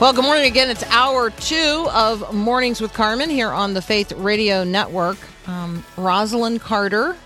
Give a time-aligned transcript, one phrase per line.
[0.00, 0.70] Well, good morning again.
[0.70, 5.18] It's hour two of Mornings with Carmen here on the Faith Radio Network.
[5.48, 7.16] Um, Rosalynn Carter,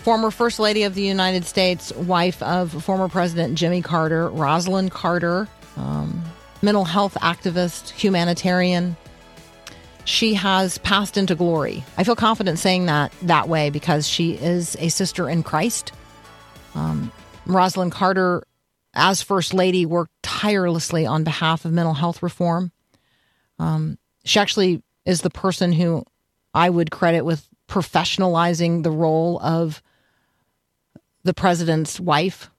[0.00, 5.48] former First Lady of the United States, wife of former President Jimmy Carter, Rosalynn Carter,
[5.78, 6.22] um,
[6.60, 8.94] mental health activist, humanitarian.
[10.04, 11.84] She has passed into glory.
[11.96, 15.92] I feel confident saying that that way because she is a sister in Christ.
[16.74, 17.10] Um,
[17.46, 18.42] Rosalynn Carter,
[18.94, 22.72] as First Lady, worked tirelessly on behalf of mental health reform.
[23.58, 26.04] Um, she actually is the person who
[26.54, 29.82] I would credit with professionalizing the role of
[31.24, 32.50] the president's wife.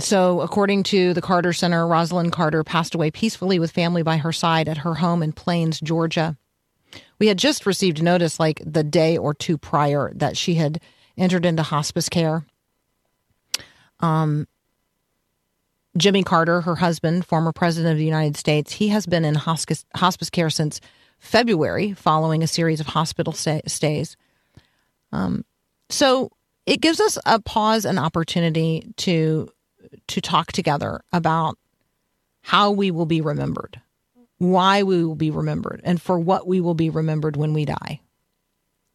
[0.00, 4.32] So, according to the Carter Center, Rosalynn Carter passed away peacefully with family by her
[4.32, 6.36] side at her home in Plains, Georgia.
[7.20, 10.80] We had just received notice, like the day or two prior, that she had
[11.16, 12.44] entered into hospice care.
[14.04, 14.46] Um,
[15.96, 19.84] Jimmy Carter, her husband, former president of the United States, he has been in hospice,
[19.94, 20.80] hospice care since
[21.18, 24.16] February following a series of hospital stay, stays.
[25.12, 25.44] Um,
[25.88, 26.30] so
[26.66, 29.50] it gives us a pause and opportunity to
[30.08, 31.56] to talk together about
[32.42, 33.80] how we will be remembered,
[34.38, 38.00] why we will be remembered, and for what we will be remembered when we die.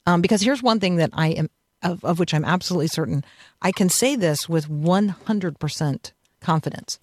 [0.06, 1.50] Um, because here's one thing that I am
[1.82, 3.24] of, of which I'm absolutely certain.
[3.62, 7.00] I can say this with 100% confidence.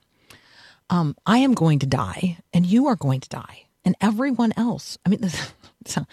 [0.88, 4.98] Um, I am going to die, and you are going to die and everyone else.
[5.06, 5.31] I mean,
[5.86, 6.06] so,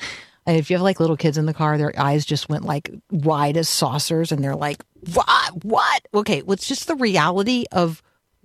[0.47, 3.57] if you have like little kids in the car, their eyes just went like wide
[3.57, 5.63] as saucers, and they're like, "What?
[5.63, 8.02] What?" Okay, it's just the reality of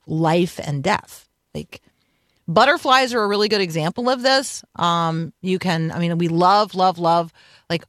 [0.06, 1.28] life and death.
[1.54, 1.80] Like
[2.48, 4.64] butterflies are a really good example of this.
[4.76, 7.32] Um, you can, I mean, we love, love, love,
[7.68, 7.84] like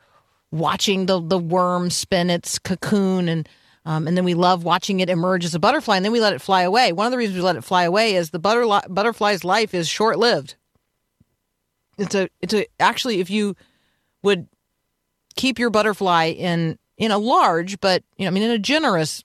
[0.51, 3.47] watching the the worm spin its cocoon and.
[3.85, 6.33] Um, and then we love watching it emerge as a butterfly, and then we let
[6.33, 6.91] it fly away.
[6.91, 9.87] One of the reasons we let it fly away is the butter, butterfly's life is
[9.87, 10.55] short lived
[11.99, 13.55] it's a it's a actually if you
[14.23, 14.47] would
[15.35, 19.23] keep your butterfly in in a large but you know I mean in a generous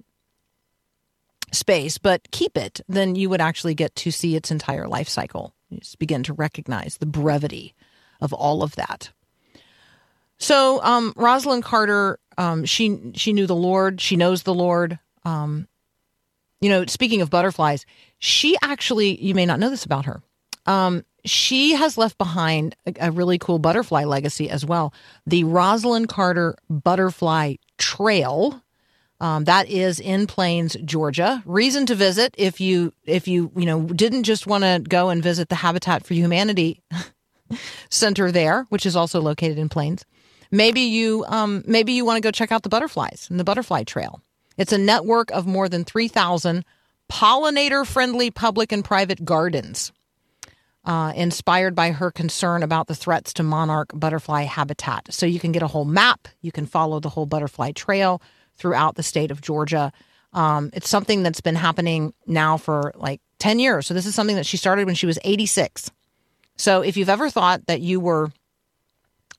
[1.52, 5.54] space but keep it then you would actually get to see its entire life cycle
[5.70, 7.74] you just begin to recognize the brevity
[8.20, 9.10] of all of that
[10.44, 15.66] so um, Rosalynn Carter um, she she knew the Lord she knows the Lord um,
[16.60, 17.86] you know speaking of butterflies
[18.18, 20.22] she actually you may not know this about her
[20.66, 24.92] um, she has left behind a, a, really cool butterfly legacy as well.
[25.26, 28.62] The Rosalynn Carter Butterfly Trail.
[29.20, 31.42] Um, that is in Plains, Georgia.
[31.46, 35.22] Reason to visit if you if you you know didn't just want to go and
[35.22, 36.82] visit the Habitat for Humanity
[37.90, 40.04] center there, which is also located in Plains.
[40.54, 43.82] Maybe you um, maybe you want to go check out the butterflies and the Butterfly
[43.82, 44.20] Trail.
[44.56, 46.64] It's a network of more than three thousand
[47.10, 49.92] pollinator friendly public and private gardens
[50.84, 55.12] uh, inspired by her concern about the threats to monarch butterfly habitat.
[55.12, 56.28] So you can get a whole map.
[56.40, 58.22] You can follow the whole butterfly trail
[58.54, 59.92] throughout the state of Georgia.
[60.32, 63.86] Um, it's something that's been happening now for like 10 years.
[63.88, 65.90] So this is something that she started when she was 86.
[66.56, 68.30] So if you've ever thought that you were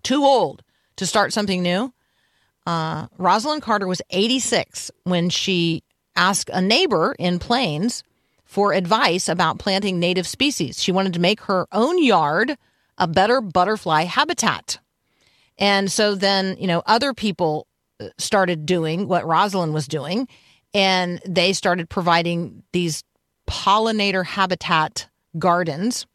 [0.04, 0.62] too old
[0.97, 1.94] to start something new,
[2.66, 5.83] uh, Rosalynn Carter was 86 when she
[6.16, 8.03] asked a neighbor in Plains
[8.45, 10.81] for advice about planting native species.
[10.81, 12.57] She wanted to make her own yard
[12.97, 14.80] a better butterfly habitat.
[15.57, 17.68] And so then, you know, other people
[18.00, 20.27] uh, started doing what Rosalynn was doing,
[20.74, 23.03] and they started providing these
[23.48, 25.07] pollinator habitat
[25.38, 26.06] gardens.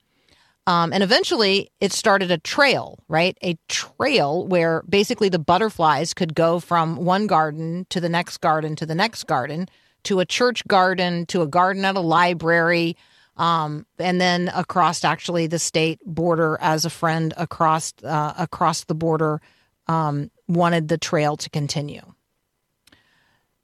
[0.71, 3.37] Um, and eventually it started a trail, right?
[3.43, 8.77] A trail where basically the butterflies could go from one garden to the next garden
[8.77, 9.69] to the next garden
[10.05, 12.97] to a church garden to a garden at a library
[13.37, 18.95] um, and then across actually the state border as a friend across uh, across the
[18.95, 19.41] border
[19.89, 22.15] um, wanted the trail to continue.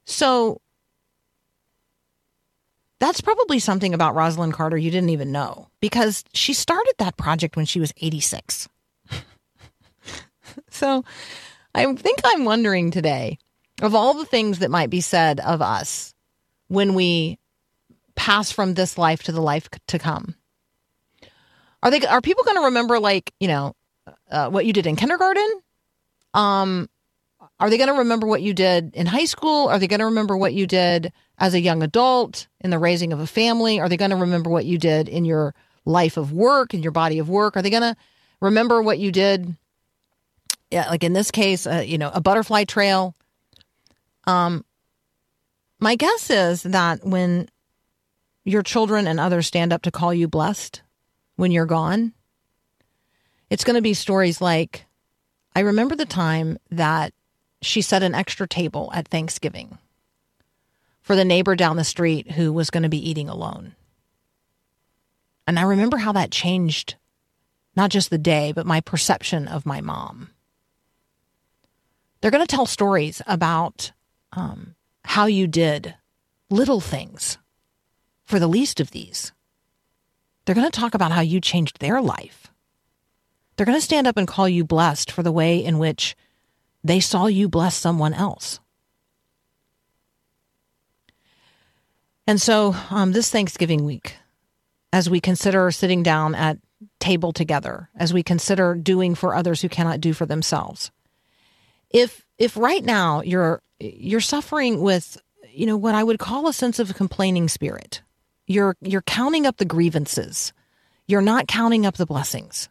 [0.07, 0.61] So
[2.99, 7.57] that's probably something about Rosalynn Carter you didn't even know because she started that project
[7.57, 8.69] when she was 86.
[10.71, 11.05] so
[11.75, 13.39] I think I'm wondering today
[13.83, 16.15] of all the things that might be said of us
[16.69, 17.39] when we
[18.15, 20.35] pass from this life to the life to come.
[21.83, 23.75] Are they are people going to remember like, you know,
[24.31, 25.47] uh, what you did in kindergarten?
[26.33, 26.89] Um
[27.59, 29.69] are they going to remember what you did in high school?
[29.69, 33.13] Are they going to remember what you did as a young adult in the raising
[33.13, 33.81] of a family?
[33.81, 35.55] Are they going to remember what you did in your
[35.85, 37.57] life of work, in your body of work?
[37.57, 37.97] Are they going to
[38.41, 39.55] remember what you did,
[40.71, 43.15] yeah, like in this case, uh, you know, a butterfly trail?
[44.27, 44.65] Um,
[45.79, 47.49] my guess is that when
[48.45, 50.83] your children and others stand up to call you blessed
[51.37, 52.13] when you're gone,
[53.51, 54.87] it's going to be stories like,
[55.55, 57.13] I remember the time that
[57.63, 59.79] she set an extra table at Thanksgiving
[61.07, 63.77] for the neighbor down the street who was going to be eating alone.
[65.47, 66.97] And I remember how that changed
[67.77, 70.31] not just the day, but my perception of my mom.
[72.21, 73.93] They're going to tell stories about
[74.33, 74.75] um,
[75.05, 75.95] how you did
[76.51, 77.39] little things
[78.25, 79.31] for the least of these.
[80.45, 82.49] They're going to talk about how you changed their life.
[83.55, 86.17] They're going to stand up and call you blessed for the way in which
[86.83, 88.59] they saw you bless someone else.
[92.27, 94.17] And so, um, this Thanksgiving week,
[94.93, 96.59] as we consider sitting down at
[96.99, 100.91] table together, as we consider doing for others who cannot do for themselves,
[101.91, 105.19] if if right now you're you're suffering with
[105.49, 108.03] you know what I would call a sense of complaining spirit,
[108.47, 110.53] you're you're counting up the grievances,
[111.07, 112.69] you're not counting up the blessings,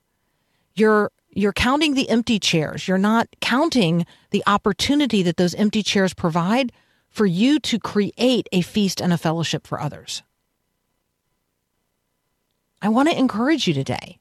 [0.76, 2.88] you're you're counting the empty chairs.
[2.88, 6.72] You're not counting the opportunity that those empty chairs provide
[7.16, 10.22] for you to create a feast and a fellowship for others.
[12.82, 14.20] I want to encourage you today.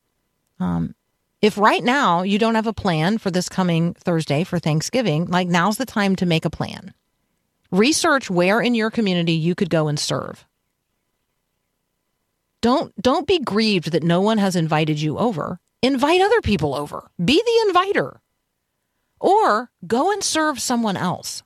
[0.60, 0.94] Um,
[1.42, 5.48] if right now you don't have a plan for this coming Thursday for Thanksgiving, like
[5.48, 6.94] now's the time to make a plan.
[7.72, 10.46] Research where in your community you could go and serve.
[12.62, 15.58] Don't don't be grieved that no one has invited you over.
[15.82, 17.10] Invite other people over.
[17.22, 18.20] Be the inviter.
[19.20, 21.43] Or go and serve someone else.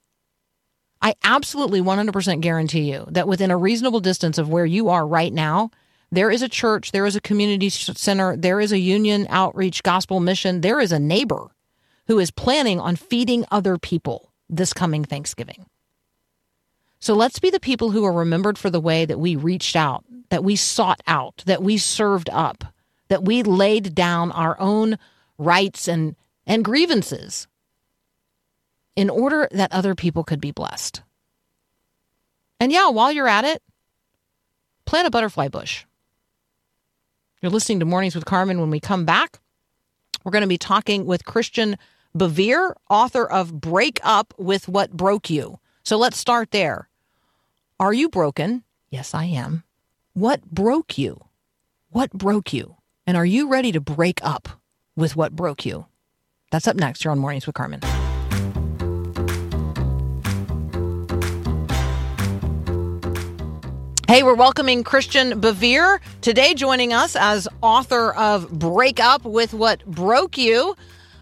[1.01, 5.33] I absolutely 100% guarantee you that within a reasonable distance of where you are right
[5.33, 5.71] now,
[6.11, 10.21] there is a church, there is a community center, there is a union outreach gospel
[10.21, 11.51] mission, there is a neighbor
[12.07, 15.67] who is planning on feeding other people this coming Thanksgiving.
[17.01, 20.05] So let's be the people who are remembered for the way that we reached out,
[20.31, 22.65] that we sought out, that we served up,
[23.09, 24.99] that we laid down our own
[25.37, 26.17] rights and,
[26.47, 27.47] and grievances
[28.99, 31.03] in order that other people could be blessed.
[32.59, 33.63] And yeah, while you're at it,
[34.87, 35.85] plant a butterfly bush.
[37.41, 38.59] You're listening to Mornings with Carmen.
[38.59, 39.39] When we come back,
[40.25, 41.79] we're going to be talking with Christian
[42.17, 45.61] Bevere, author of Break Up with What Broke You.
[45.85, 46.89] So let's start there.
[47.79, 48.65] Are you broken?
[48.91, 49.63] Yes, I am.
[50.15, 51.25] What broke you?
[51.91, 52.75] What broke you?
[53.07, 54.49] And are you ready to break up
[54.97, 55.87] with what broke you?
[56.51, 57.81] That's up next You're on Mornings with Carmen.
[64.09, 69.85] Hey, we're welcoming Christian Bevere today, joining us as author of Break Up with What
[69.85, 70.75] Broke You.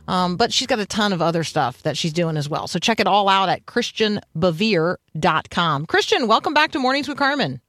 [0.06, 2.68] Um, but she's got a ton of other stuff that she's doing as well.
[2.68, 5.86] So check it all out at ChristianBevere.com.
[5.86, 7.60] Christian, welcome back to Mornings with Carmen.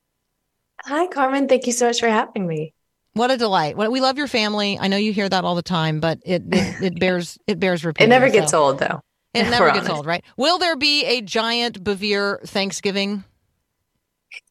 [0.83, 1.47] Hi, Carmen.
[1.47, 2.75] Thank you so much for having me.
[3.13, 3.75] What a delight!
[3.75, 4.77] We love your family.
[4.79, 7.83] I know you hear that all the time, but it it, it bears it bears
[7.83, 8.09] repeating.
[8.09, 8.65] It never gets so.
[8.65, 9.01] old, though.
[9.33, 9.93] It never gets honest.
[9.93, 10.23] old, right?
[10.37, 13.23] Will there be a giant Bevere Thanksgiving?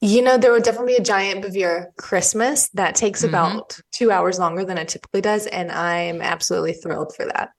[0.01, 3.31] You know, there will definitely be a giant Bevere Christmas that takes mm-hmm.
[3.31, 7.51] about two hours longer than it typically does, and I'm absolutely thrilled for that.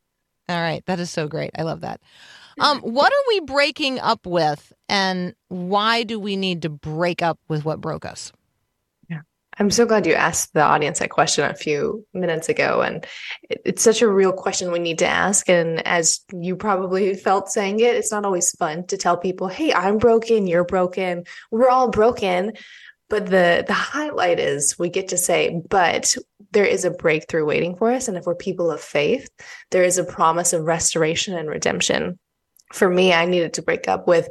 [0.50, 1.52] All right, that is so great.
[1.58, 2.02] I love that.
[2.60, 7.38] Um, what are we breaking up with, and why do we need to break up
[7.48, 8.32] with what broke us?
[9.60, 12.82] I'm so glad you asked the audience that question a few minutes ago.
[12.82, 13.06] And
[13.50, 15.50] it's such a real question we need to ask.
[15.50, 19.74] And as you probably felt saying it, it's not always fun to tell people, hey,
[19.74, 22.54] I'm broken, you're broken, we're all broken.
[23.10, 26.14] But the the highlight is we get to say, but
[26.52, 28.08] there is a breakthrough waiting for us.
[28.08, 29.30] And if we're people of faith,
[29.72, 32.20] there is a promise of restoration and redemption
[32.74, 34.28] for me, I needed to break up with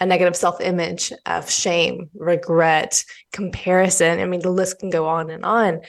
[0.00, 4.20] a negative self image of shame, regret, comparison.
[4.20, 5.80] I mean, the list can go on and on.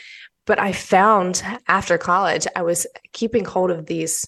[0.45, 4.25] But I found after college, I was keeping hold of these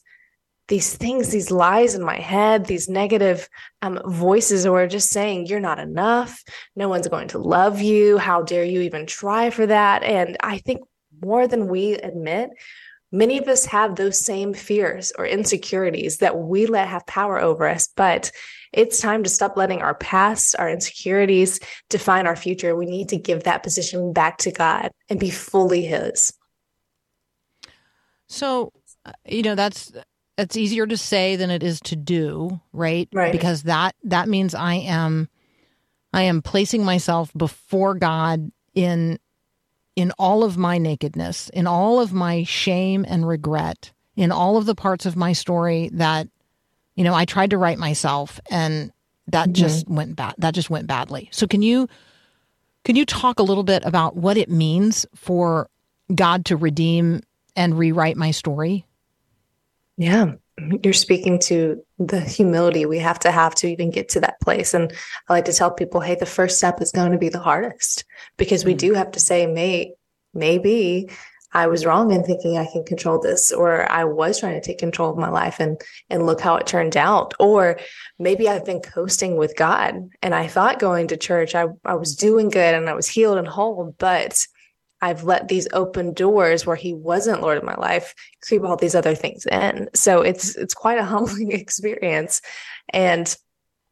[0.69, 3.49] these things, these lies in my head, these negative
[3.81, 6.43] um, voices were just saying, You're not enough.
[6.75, 8.17] No one's going to love you.
[8.17, 10.03] How dare you even try for that?
[10.03, 10.81] And I think
[11.21, 12.51] more than we admit,
[13.11, 17.67] many of us have those same fears or insecurities that we let have power over
[17.67, 17.89] us.
[17.95, 18.31] But
[18.71, 21.59] it's time to stop letting our past, our insecurities
[21.89, 22.75] define our future.
[22.75, 26.33] We need to give that position back to God and be fully His.
[28.27, 28.71] So,
[29.05, 29.91] uh, you know, that's
[30.37, 33.09] it's easier to say than it is to do, right?
[33.11, 33.31] Right.
[33.31, 35.29] Because that that means I am
[36.13, 39.19] I am placing myself before God in
[39.95, 44.65] in all of my nakedness, in all of my shame and regret, in all of
[44.65, 46.27] the parts of my story that
[46.99, 48.91] you know, I tried to write myself and
[49.27, 49.53] that mm-hmm.
[49.53, 50.35] just went bad.
[50.37, 51.29] That just went badly.
[51.31, 51.87] So can you
[52.83, 55.69] can you talk a little bit about what it means for
[56.13, 57.21] God to redeem
[57.55, 58.85] and rewrite my story?
[59.95, 60.33] Yeah,
[60.83, 64.73] you're speaking to the humility we have to have to even get to that place.
[64.73, 64.91] And
[65.29, 68.03] I like to tell people, hey, the first step is going to be the hardest
[68.35, 68.77] because we mm.
[68.77, 69.93] do have to say, may,
[70.33, 71.09] maybe
[71.51, 74.77] I was wrong in thinking I can control this, or I was trying to take
[74.77, 77.33] control of my life and and look how it turned out.
[77.39, 77.79] Or
[78.19, 82.15] maybe I've been coasting with God and I thought going to church, I, I was
[82.15, 84.45] doing good and I was healed and whole, but
[85.01, 88.95] I've let these open doors where he wasn't Lord of my life creep all these
[88.95, 89.89] other things in.
[89.93, 92.41] So it's it's quite a humbling experience.
[92.89, 93.35] And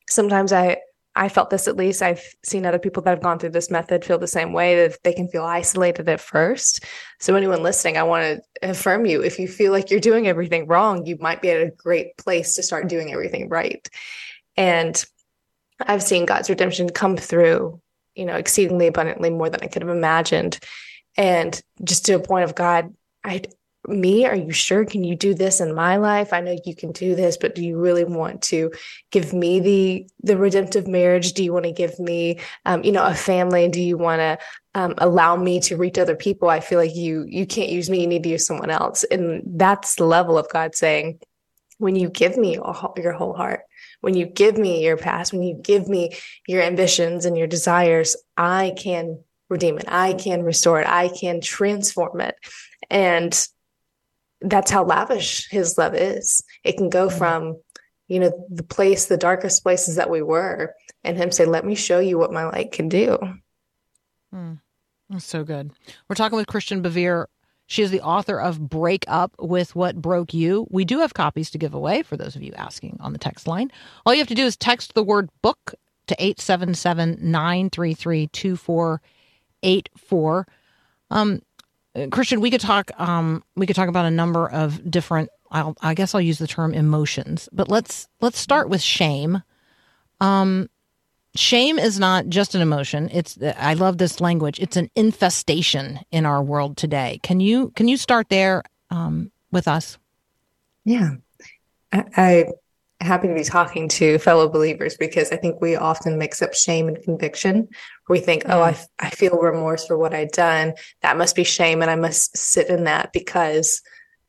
[0.09, 0.77] sometimes I
[1.17, 2.01] I felt this at least.
[2.01, 4.97] I've seen other people that have gone through this method feel the same way that
[5.03, 6.85] they can feel isolated at first.
[7.19, 8.23] So anyone listening, I want
[8.61, 9.21] to affirm you.
[9.21, 12.53] If you feel like you're doing everything wrong, you might be at a great place
[12.55, 13.87] to start doing everything right.
[14.55, 15.03] And
[15.79, 17.81] I've seen God's redemption come through,
[18.15, 20.59] you know, exceedingly abundantly more than I could have imagined
[21.17, 22.93] and just to a point of God,
[23.23, 23.41] I
[23.87, 24.25] me?
[24.25, 24.85] Are you sure?
[24.85, 26.33] Can you do this in my life?
[26.33, 28.71] I know you can do this but do you really want to
[29.11, 31.33] give me the the redemptive marriage?
[31.33, 33.67] Do you want to give me um, you know a family?
[33.69, 34.37] Do you want to
[34.75, 36.49] um, allow me to reach other people?
[36.49, 39.03] I feel like you you can't use me you need to use someone else.
[39.05, 41.19] And that's the level of god saying
[41.77, 43.61] when you give me your whole heart
[44.01, 46.11] when you give me your past when you give me
[46.47, 49.85] your ambitions and your desires i can redeem it.
[49.87, 50.87] I can restore it.
[50.87, 52.35] I can transform it.
[52.89, 53.47] And
[54.41, 56.43] that's how lavish his love is.
[56.63, 57.17] It can go mm-hmm.
[57.17, 57.61] from,
[58.07, 61.75] you know, the place, the darkest places that we were, and him say, Let me
[61.75, 63.17] show you what my light can do.
[64.33, 64.59] Mm,
[65.09, 65.71] that's so good.
[66.07, 67.25] We're talking with Christian Bevere.
[67.69, 70.67] She is the author of Break Up with What Broke You.
[70.69, 73.45] We do have copies to give away for those of you asking on the text
[73.45, 73.71] line.
[74.05, 75.75] All you have to do is text the word book
[76.07, 78.29] to 877 933
[79.63, 80.47] eight four.
[81.09, 81.41] Um,
[82.11, 82.91] Christian, we could talk.
[82.97, 85.29] Um, we could talk about a number of different.
[85.51, 89.41] I'll, I guess I'll use the term emotions, but let's let's start with shame.
[90.19, 90.69] Um,
[91.35, 93.09] shame is not just an emotion.
[93.11, 94.59] It's I love this language.
[94.59, 97.19] It's an infestation in our world today.
[97.23, 99.97] Can you can you start there um, with us?
[100.83, 101.15] Yeah,
[101.91, 102.45] I, I
[103.01, 106.87] happy to be talking to fellow believers because I think we often mix up shame
[106.87, 107.67] and conviction.
[108.09, 108.87] We think, oh, I, mm.
[108.99, 110.73] I feel remorse for what I've done.
[111.01, 113.81] That must be shame, and I must sit in that because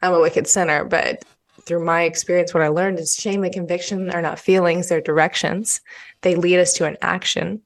[0.02, 0.84] I'm a wicked sinner.
[0.84, 1.24] But
[1.62, 5.80] through my experience, what I learned is shame and conviction are not feelings, they're directions.
[6.22, 7.62] They lead us to an action.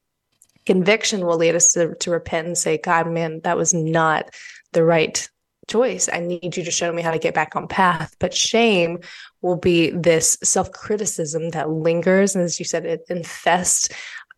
[0.65, 4.29] Conviction will lead us to, to repent and say, God, man, that was not
[4.71, 5.27] the right
[5.69, 6.09] choice.
[6.11, 8.15] I need you to show me how to get back on path.
[8.19, 8.99] But shame
[9.41, 12.35] will be this self criticism that lingers.
[12.35, 13.89] And as you said, it infests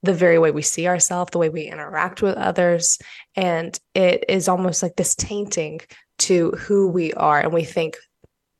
[0.04, 3.00] the very way we see ourselves, the way we interact with others.
[3.36, 5.82] And it is almost like this tainting
[6.20, 7.40] to who we are.
[7.40, 7.98] And we think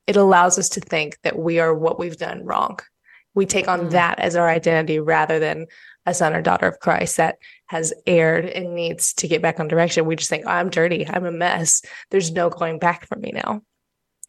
[0.06, 2.78] it allows us to think that we are what we've done wrong.
[3.34, 3.90] We take on mm.
[3.90, 5.66] that as our identity rather than
[6.06, 7.36] a son or daughter of Christ that
[7.66, 10.06] has erred and needs to get back on direction.
[10.06, 11.06] We just think, oh, I'm dirty.
[11.06, 11.82] I'm a mess.
[12.10, 13.62] There's no going back for me now.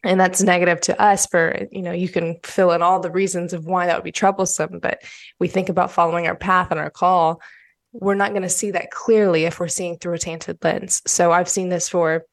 [0.04, 3.52] And that's negative to us for, you know, you can fill in all the reasons
[3.52, 4.78] of why that would be troublesome.
[4.80, 5.02] But
[5.40, 7.40] we think about following our path and our call.
[7.92, 11.02] We're not going to see that clearly if we're seeing through a tainted lens.
[11.06, 12.24] So I've seen this for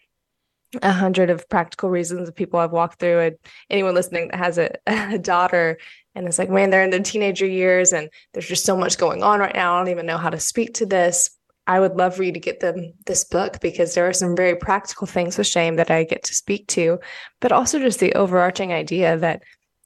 [0.82, 3.36] a hundred of practical reasons of people I've walked through and
[3.70, 5.77] anyone listening that has a, a daughter
[6.15, 9.22] and it's like, man, they're in their teenager years and there's just so much going
[9.22, 9.75] on right now.
[9.75, 11.29] I don't even know how to speak to this.
[11.67, 14.55] I would love for you to get them this book because there are some very
[14.55, 17.00] practical things with shame that I get to speak to,
[17.41, 19.44] but also just the overarching idea that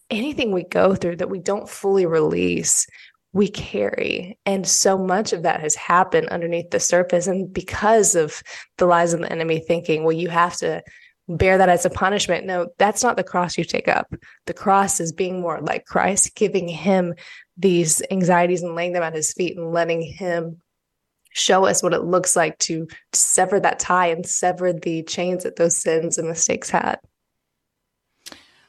[0.09, 2.85] anything we go through that we don't fully release,
[3.33, 4.37] we carry.
[4.45, 7.27] And so much of that has happened underneath the surface.
[7.27, 8.41] And because of
[8.77, 10.81] the lies of the enemy thinking, well, you have to
[11.27, 12.45] bear that as a punishment.
[12.45, 14.11] No, that's not the cross you take up.
[14.47, 17.13] The cross is being more like Christ, giving him
[17.55, 20.59] these anxieties and laying them at his feet and letting him
[21.31, 25.57] show us what it looks like to, sever that tie and sever the chains that
[25.57, 26.99] those sins and mistakes had.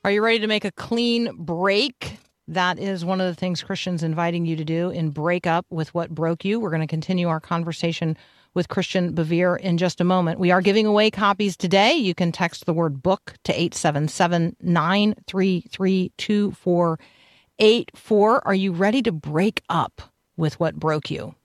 [0.04, 2.18] Are you ready to make a clean break?
[2.50, 5.94] That is one of the things Christian's inviting you to do in break up with
[5.94, 6.58] what broke you.
[6.58, 8.16] We're going to continue our conversation
[8.54, 10.40] with Christian Bevere in just a moment.
[10.40, 11.94] We are giving away copies today.
[11.94, 18.48] You can text the word book to 877 933 2484.
[18.48, 20.02] Are you ready to break up
[20.36, 21.36] with what broke you?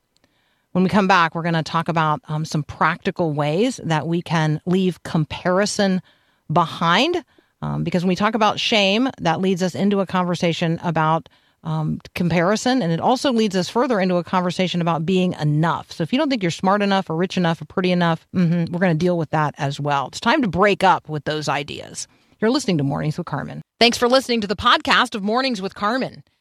[0.71, 4.23] When we come back, we're going to talk about um, some practical ways that we
[4.23, 6.01] can leave comparison
[6.51, 7.23] behind.
[7.65, 11.29] Um, because when we talk about shame, that leads us into a conversation about
[11.63, 12.83] um, comparison.
[12.83, 15.91] And it also leads us further into a conversation about being enough.
[15.91, 18.71] So if you don't think you're smart enough or rich enough or pretty enough, mm-hmm,
[18.71, 20.07] we're going to deal with that as well.
[20.07, 22.07] It's time to break up with those ideas.
[22.39, 23.61] You're listening to Mornings with Carmen.
[23.79, 26.23] Thanks for listening to the podcast of Mornings with Carmen.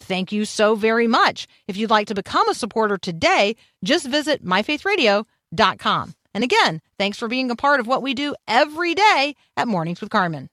[0.00, 1.46] Thank you so very much.
[1.68, 3.54] If you'd like to become a supporter today,
[3.84, 6.14] just visit myfaithradio.com.
[6.34, 10.00] And again, thanks for being a part of what we do every day at Mornings
[10.00, 10.48] with Carmen.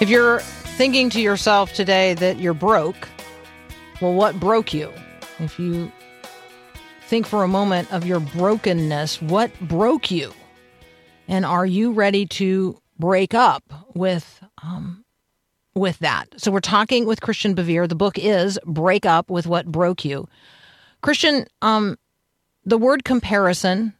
[0.00, 3.08] If you're thinking to yourself today that you're broke,
[4.00, 4.92] well, what broke you?
[5.38, 5.92] If you
[7.02, 10.32] think for a moment of your brokenness, what broke you?
[11.32, 15.02] And are you ready to break up with um,
[15.74, 16.28] with that?
[16.36, 17.88] So we're talking with Christian Bevere.
[17.88, 20.28] The book is Break Up with What Broke You.
[21.00, 21.96] Christian, um,
[22.66, 23.94] the word comparison,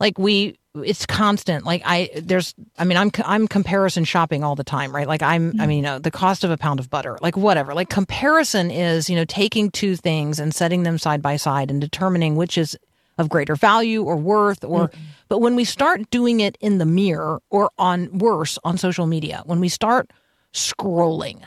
[0.00, 4.62] like we it's constant like i there's i mean i'm i'm comparison shopping all the
[4.62, 7.18] time right like i'm i mean you know, the cost of a pound of butter
[7.20, 11.34] like whatever like comparison is you know taking two things and setting them side by
[11.34, 12.78] side and determining which is
[13.18, 15.00] of greater value or worth or mm-hmm.
[15.28, 19.42] but when we start doing it in the mirror or on worse on social media
[19.44, 20.10] when we start
[20.52, 21.42] scrolling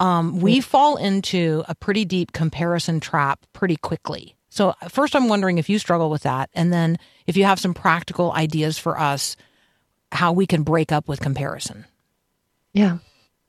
[0.00, 4.34] um, we fall into a pretty deep comparison trap pretty quickly.
[4.48, 7.74] So first i'm wondering if you struggle with that and then if you have some
[7.74, 9.36] practical ideas for us
[10.12, 11.86] how we can break up with comparison.
[12.72, 12.98] Yeah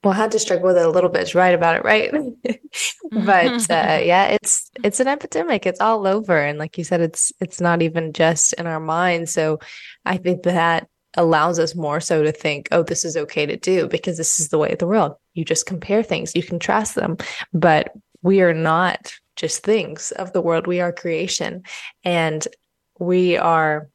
[0.06, 2.12] well, had to struggle with it a little bit to write about it, right?
[3.10, 5.66] but uh, yeah, it's it's an epidemic.
[5.66, 9.32] It's all over, and like you said, it's it's not even just in our minds.
[9.32, 9.58] So,
[10.04, 13.88] I think that allows us more so to think, oh, this is okay to do
[13.88, 15.16] because this is the way of the world.
[15.34, 17.16] You just compare things, you contrast them,
[17.52, 17.92] but
[18.22, 20.68] we are not just things of the world.
[20.68, 21.64] We are creation,
[22.04, 22.46] and
[23.00, 23.88] we are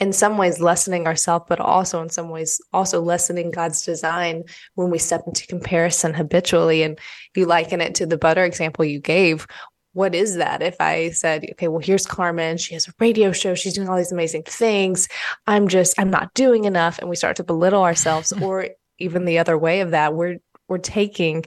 [0.00, 4.90] in some ways lessening ourselves, but also in some ways also lessening God's design when
[4.90, 6.82] we step into comparison habitually.
[6.82, 6.98] And
[7.34, 9.46] you liken it to the butter example you gave.
[9.94, 10.62] What is that?
[10.62, 13.96] If I said, okay, well, here's Carmen, she has a radio show, she's doing all
[13.96, 15.08] these amazing things.
[15.46, 16.98] I'm just, I'm not doing enough.
[16.98, 20.78] And we start to belittle ourselves, or even the other way of that, we're we're
[20.78, 21.44] taking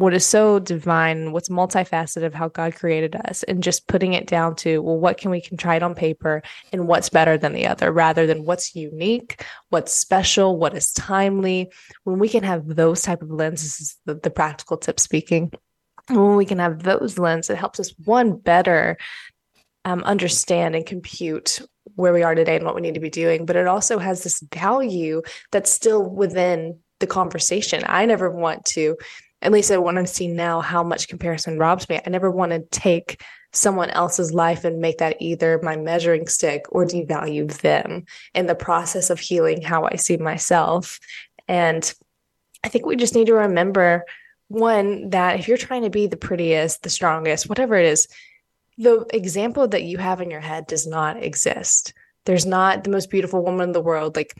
[0.00, 4.26] what is so divine, what's multifaceted of how God created us, and just putting it
[4.26, 7.52] down to, well, what can we can try it on paper and what's better than
[7.52, 11.70] the other, rather than what's unique, what's special, what is timely.
[12.04, 15.52] When we can have those type of lenses, is the, the practical tip speaking.
[16.08, 18.96] When we can have those lenses, it helps us one better
[19.84, 21.60] um, understand and compute
[21.94, 23.44] where we are today and what we need to be doing.
[23.44, 25.20] But it also has this value
[25.52, 27.82] that's still within the conversation.
[27.86, 28.96] I never want to
[29.42, 32.00] at least I want to see now how much comparison robs me.
[32.04, 33.22] I never want to take
[33.52, 38.54] someone else's life and make that either my measuring stick or devalue them in the
[38.54, 41.00] process of healing how I see myself.
[41.48, 41.92] And
[42.62, 44.04] I think we just need to remember
[44.48, 48.08] one that if you're trying to be the prettiest, the strongest, whatever it is,
[48.78, 51.92] the example that you have in your head does not exist.
[52.26, 54.16] There's not the most beautiful woman in the world.
[54.16, 54.34] Like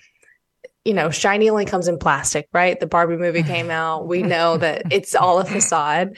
[0.84, 2.78] you know, shiny only comes in plastic, right?
[2.78, 4.06] The Barbie movie came out.
[4.06, 6.16] We know that it's all a facade.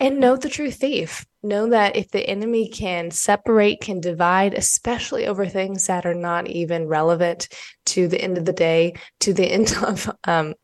[0.00, 1.26] And know the true thief.
[1.42, 6.48] Know that if the enemy can separate, can divide, especially over things that are not
[6.48, 7.48] even relevant
[7.86, 10.54] to the end of the day, to the end of um,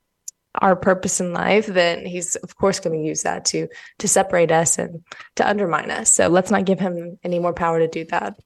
[0.60, 4.52] our purpose in life, then he's of course going to use that to to separate
[4.52, 5.04] us and
[5.36, 6.12] to undermine us.
[6.12, 8.38] So let's not give him any more power to do that.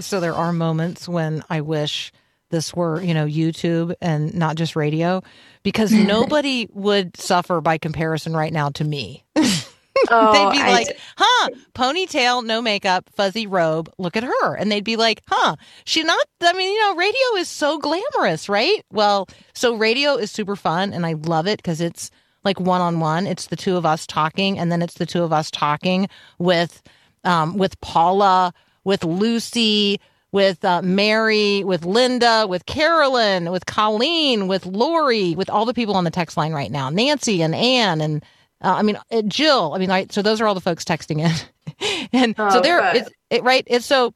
[0.00, 2.12] So there are moments when I wish
[2.50, 5.22] this were, you know, YouTube and not just radio
[5.62, 9.24] because nobody would suffer by comparison right now to me.
[9.36, 9.42] Oh,
[10.32, 13.92] they'd be I like, d- huh, ponytail, no makeup, fuzzy robe.
[13.98, 14.54] Look at her.
[14.54, 18.48] And they'd be like, huh, she not, I mean, you know, radio is so glamorous,
[18.48, 18.84] right?
[18.90, 22.10] Well, so radio is super fun and I love it because it's
[22.44, 23.26] like one on one.
[23.26, 26.82] It's the two of us talking and then it's the two of us talking with,
[27.24, 28.52] um, with Paula,
[28.84, 30.00] with Lucy,
[30.36, 35.96] with uh, Mary, with Linda, with Carolyn, with Colleen, with Lori, with all the people
[35.96, 38.22] on the text line right now, Nancy and Ann and
[38.60, 39.72] uh, I mean, uh, Jill.
[39.72, 40.12] I mean, right.
[40.12, 43.64] So those are all the folks texting in, and so Oh, they're it's it, right.
[43.66, 44.12] It's so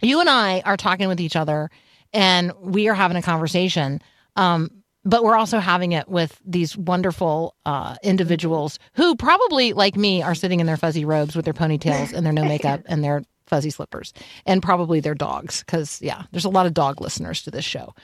[0.00, 1.70] you and I are talking with each other,
[2.12, 4.00] and we are having a conversation.
[4.36, 4.70] Um,
[5.04, 10.36] but we're also having it with these wonderful uh, individuals who probably, like me, are
[10.36, 13.68] sitting in their fuzzy robes with their ponytails and their no makeup and their fuzzy
[13.68, 14.14] slippers,
[14.46, 15.60] and probably their dogs.
[15.60, 17.94] Because yeah, there's a lot of dog listeners to this show.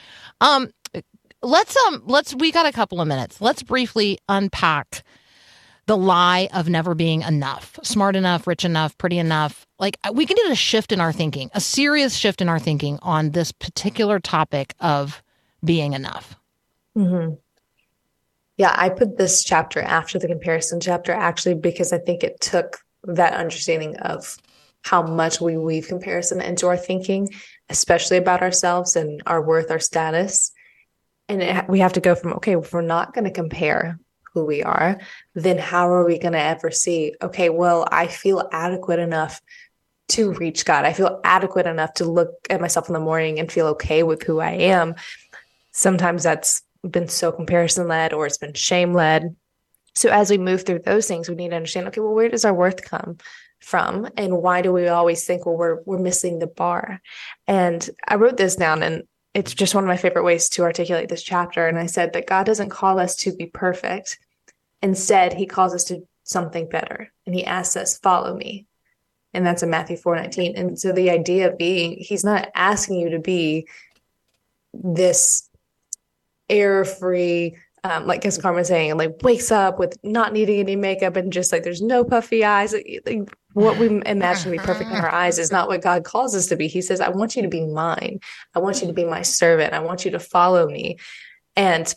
[0.43, 0.71] Um,
[1.43, 3.41] let's um, let's we got a couple of minutes.
[3.41, 5.03] Let's briefly unpack
[5.87, 9.67] the lie of never being enough, smart enough, rich enough, pretty enough.
[9.79, 12.99] Like we can get a shift in our thinking, a serious shift in our thinking
[13.01, 15.23] on this particular topic of
[15.65, 16.37] being enough.
[16.95, 17.39] Mhm.
[18.59, 22.81] Yeah, I put this chapter after the comparison chapter actually because I think it took
[23.05, 24.37] that understanding of
[24.83, 27.29] how much we weave comparison into our thinking,
[27.69, 30.53] especially about ourselves and our worth, our status.
[31.29, 33.99] And it, we have to go from, okay, if we're not going to compare
[34.33, 34.99] who we are,
[35.35, 39.41] then how are we going to ever see, okay, well, I feel adequate enough
[40.09, 40.85] to reach God.
[40.85, 44.23] I feel adequate enough to look at myself in the morning and feel okay with
[44.23, 44.95] who I am.
[45.73, 49.37] Sometimes that's been so comparison led or it's been shame led.
[49.95, 52.45] So as we move through those things, we need to understand, okay, well, where does
[52.45, 53.19] our worth come
[53.61, 54.09] from?
[54.17, 57.01] And why do we always think, well, we're we're missing the bar?
[57.47, 61.09] And I wrote this down and it's just one of my favorite ways to articulate
[61.09, 61.67] this chapter.
[61.67, 64.19] And I said that God doesn't call us to be perfect.
[64.83, 67.13] Instead, he calls us to something better.
[67.27, 68.67] And he asks us, follow me.
[69.35, 70.57] And that's in Matthew 4 19.
[70.57, 73.69] And so the idea of being, he's not asking you to be
[74.73, 75.49] this
[76.49, 81.17] error free, um, like as was saying, like wakes up with not needing any makeup
[81.17, 82.75] and just like there's no puffy eyes.
[83.05, 86.35] Like, what we imagine to be perfect in our eyes is not what God calls
[86.35, 86.69] us to be.
[86.69, 88.21] He says, I want you to be mine.
[88.55, 89.75] I want you to be my servant.
[89.75, 90.99] I want you to follow me.
[91.57, 91.93] And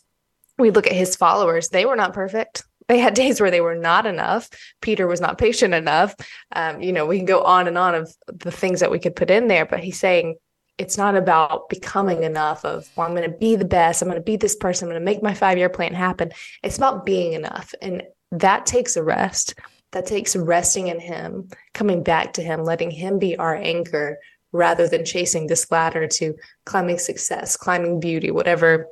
[0.58, 2.64] we look at his followers, they were not perfect.
[2.88, 4.50] They had days where they were not enough.
[4.82, 6.16] Peter was not patient enough.
[6.52, 9.16] Um, you know, we can go on and on of the things that we could
[9.16, 10.36] put in there, but he's saying,
[10.78, 14.20] it's not about becoming enough of well i'm going to be the best i'm going
[14.20, 16.32] to be this person i'm going to make my five year plan happen
[16.64, 19.54] it's about being enough and that takes a rest
[19.92, 24.18] that takes resting in him coming back to him letting him be our anchor
[24.52, 28.88] rather than chasing this ladder to climbing success climbing beauty whatever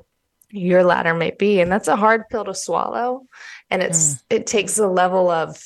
[0.51, 1.61] your ladder may be.
[1.61, 3.27] And that's a hard pill to swallow.
[3.69, 4.17] And it's hmm.
[4.31, 5.61] it takes a level of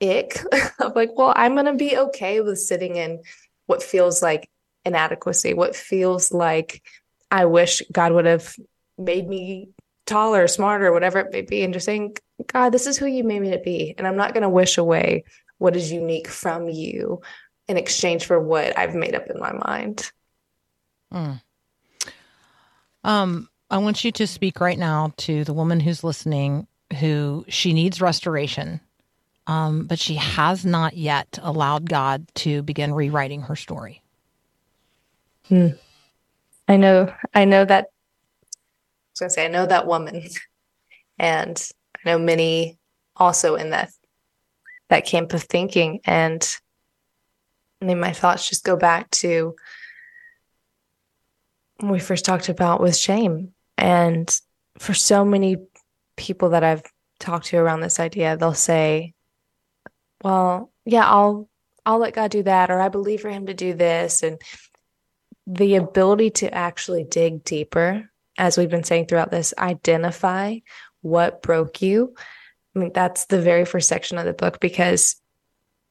[0.00, 0.38] ick
[0.80, 3.22] of like well i'm going to be okay with sitting in
[3.66, 4.50] what feels like
[4.84, 6.82] inadequacy, what feels like
[7.30, 8.54] I wish God would have
[8.98, 9.70] made me
[10.06, 13.40] taller, smarter, whatever it may be, and just saying, God, this is who you made
[13.40, 13.94] me to be.
[13.96, 15.24] And I'm not going to wish away
[15.58, 17.20] what is unique from you
[17.68, 20.10] in exchange for what I've made up in my mind.
[23.04, 26.66] Um, I want you to speak right now to the woman who's listening
[27.00, 28.80] who she needs restoration,
[29.46, 34.02] um, but she has not yet allowed God to begin rewriting her story.
[36.68, 37.88] I know, I know that.
[39.14, 40.22] I was gonna say, I know that woman,
[41.18, 42.78] and I know many
[43.16, 43.90] also in that
[44.88, 46.58] that camp of thinking, and
[47.80, 49.54] I mean, my thoughts just go back to
[51.78, 54.28] when we first talked about with shame, and
[54.78, 55.58] for so many
[56.16, 56.82] people that I've
[57.20, 59.14] talked to around this idea, they'll say,
[60.22, 61.48] "Well, yeah, I'll
[61.86, 64.40] I'll let God do that," or "I believe for Him to do this," and
[65.46, 70.58] the ability to actually dig deeper, as we've been saying throughout this, identify
[71.02, 72.14] what broke you.
[72.74, 75.16] I mean, that's the very first section of the book because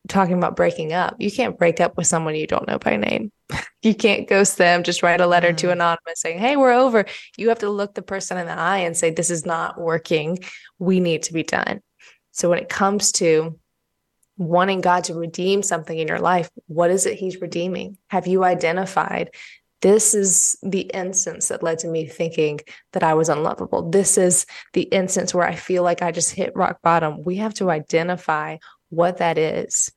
[0.10, 3.32] talking about breaking up, you can't break up with someone you don't know by name.
[3.82, 5.74] you can't ghost them, just write a letter to mm-hmm.
[5.74, 7.06] anonymous saying, Hey, we're over.
[7.38, 10.40] You have to look the person in the eye and say, This is not working.
[10.80, 11.82] We need to be done.
[12.32, 13.60] So when it comes to
[14.38, 17.98] wanting God to redeem something in your life, what is it He's redeeming?
[18.08, 19.30] Have you identified
[19.84, 22.62] this is the instance that led to me thinking
[22.93, 23.89] that I was unlovable?
[23.89, 27.22] This is the instance where I feel like I just hit rock bottom.
[27.24, 28.58] We have to identify
[28.89, 29.91] what that is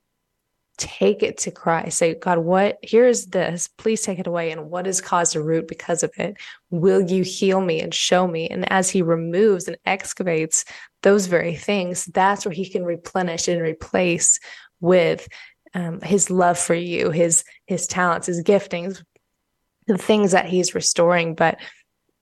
[0.77, 1.99] take it to Christ.
[1.99, 3.69] Say, God, what, here's this.
[3.79, 4.51] Please take it away.
[4.51, 6.37] And what has caused a root because of it?
[6.71, 8.49] Will you heal me and show me?
[8.49, 10.65] And as he removes and excavates
[11.03, 14.39] those very things, that's where he can replenish and replace
[14.81, 15.29] with
[15.75, 19.03] um, his love for you, his his talents, his giftings,
[19.87, 21.35] the things that he's restoring.
[21.35, 21.59] But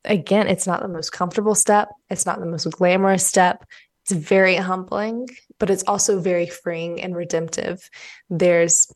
[0.05, 1.89] again, it's not the most comfortable step.
[2.11, 3.65] It's not the most glamorous step.
[4.05, 7.89] It's very humbling, but it's also very freeing and redemptive.
[8.29, 8.93] There's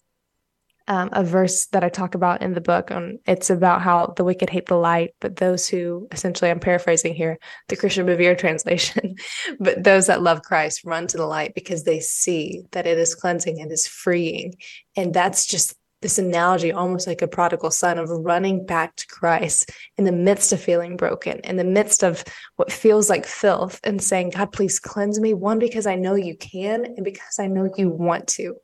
[0.89, 2.91] um, a verse that I talk about in the book.
[2.91, 7.15] and it's about how the wicked hate the light, but those who essentially, I'm paraphrasing
[7.15, 9.17] here, the Christian Bevere translation,
[9.61, 13.15] but those that love Christ run to the light because they see that it is
[13.15, 14.55] cleansing and is freeing.
[14.97, 19.71] And that's just this analogy, almost like a prodigal son, of running back to Christ
[19.97, 22.25] in the midst of feeling broken, in the midst of
[22.57, 25.35] what feels like filth, and saying, God, please cleanse me.
[25.35, 28.55] One, because I know you can, and because I know you want to.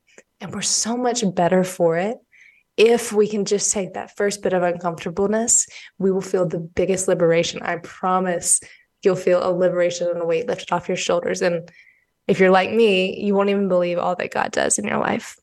[0.40, 2.18] And we're so much better for it.
[2.76, 5.66] If we can just take that first bit of uncomfortableness,
[5.98, 7.62] we will feel the biggest liberation.
[7.62, 8.60] I promise
[9.02, 11.40] you'll feel a liberation and a weight lifted off your shoulders.
[11.40, 11.70] And
[12.26, 15.36] if you're like me, you won't even believe all that God does in your life.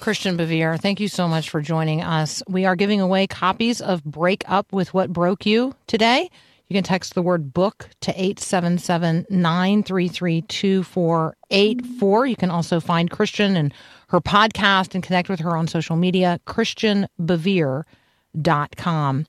[0.00, 2.42] Christian Bevere, thank you so much for joining us.
[2.48, 6.30] We are giving away copies of Break Up with What Broke You today.
[6.68, 12.26] You can text the word book to 877 933 2484.
[12.26, 13.74] You can also find Christian and
[14.08, 19.26] her podcast and connect with her on social media, christianbevere.com.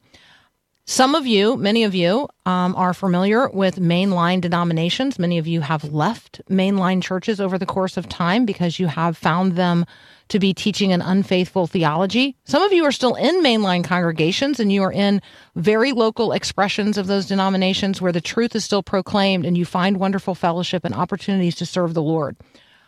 [0.92, 5.18] Some of you, many of you, um, are familiar with mainline denominations.
[5.18, 9.16] Many of you have left mainline churches over the course of time because you have
[9.16, 9.86] found them
[10.28, 12.36] to be teaching an unfaithful theology.
[12.44, 15.22] Some of you are still in mainline congregations and you are in
[15.56, 19.96] very local expressions of those denominations where the truth is still proclaimed and you find
[19.96, 22.36] wonderful fellowship and opportunities to serve the Lord.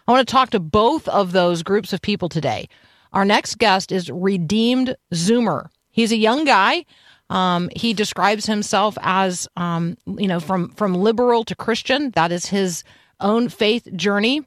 [0.09, 2.67] I want to talk to both of those groups of people today.
[3.13, 5.69] Our next guest is Redeemed Zoomer.
[5.89, 6.85] He's a young guy
[7.33, 12.11] um, he describes himself as, um, you know, from from liberal to Christian.
[12.11, 12.83] That is his
[13.19, 14.43] own faith journey,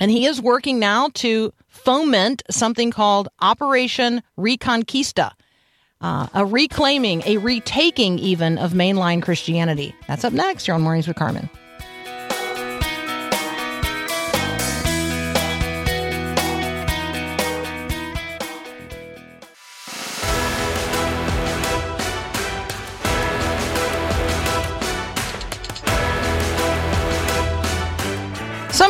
[0.00, 5.30] and he is working now to foment something called Operation Reconquista,
[6.00, 9.94] uh, a reclaiming, a retaking even of mainline Christianity.
[10.08, 11.48] That's up next You're on Mornings with Carmen.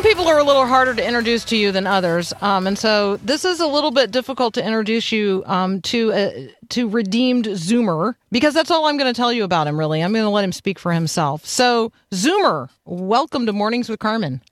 [0.05, 3.43] People are a little harder to introduce to you than others, um, and so this
[3.43, 6.31] is a little bit difficult to introduce you um, to uh,
[6.69, 9.79] to redeemed Zoomer because that's all I'm going to tell you about him.
[9.79, 11.47] Really, I'm going to let him speak for himself.
[11.47, 14.43] So, Zoomer, welcome to Mornings with Carmen.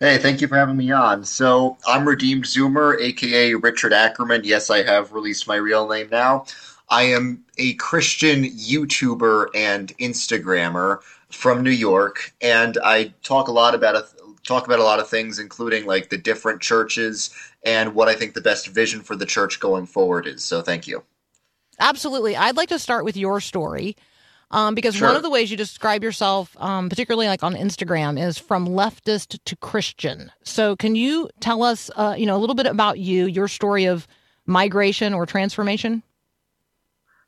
[0.00, 1.22] Hey, thank you for having me on.
[1.22, 4.44] So, I'm Redeemed Zoomer, aka Richard Ackerman.
[4.44, 6.46] Yes, I have released my real name now.
[6.88, 11.00] I am a Christian YouTuber and Instagrammer
[11.36, 14.06] from New York, and I talk a lot about a,
[14.42, 17.30] talk about a lot of things, including like the different churches
[17.64, 20.44] and what I think the best vision for the church going forward is.
[20.44, 21.04] So, thank you.
[21.78, 23.96] Absolutely, I'd like to start with your story.
[24.52, 25.08] Um, because Sure.
[25.08, 29.40] one of the ways you describe yourself, um, particularly like on Instagram, is from leftist
[29.44, 30.30] to Christian.
[30.44, 33.86] So, can you tell us, uh, you know, a little bit about you, your story
[33.86, 34.06] of
[34.46, 36.04] migration or transformation?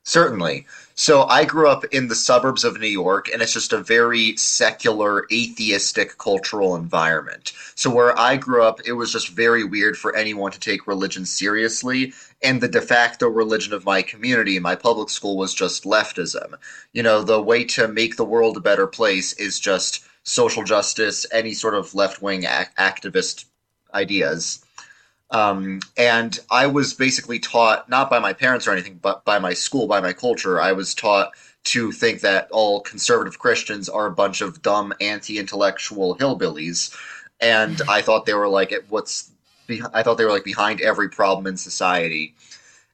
[0.03, 0.65] Certainly.
[0.95, 4.35] So I grew up in the suburbs of New York, and it's just a very
[4.37, 7.53] secular, atheistic cultural environment.
[7.75, 11.25] So where I grew up, it was just very weird for anyone to take religion
[11.25, 12.13] seriously.
[12.41, 16.55] And the de facto religion of my community, my public school, was just leftism.
[16.91, 21.25] You know, the way to make the world a better place is just social justice,
[21.31, 23.45] any sort of left wing ac- activist
[23.93, 24.63] ideas.
[25.31, 29.53] Um, and I was basically taught, not by my parents or anything, but by my
[29.53, 31.33] school, by my culture, I was taught
[31.65, 36.95] to think that all conservative Christians are a bunch of dumb, anti intellectual hillbillies.
[37.39, 39.31] And I thought they were like, what's,
[39.93, 42.33] I thought they were like behind every problem in society.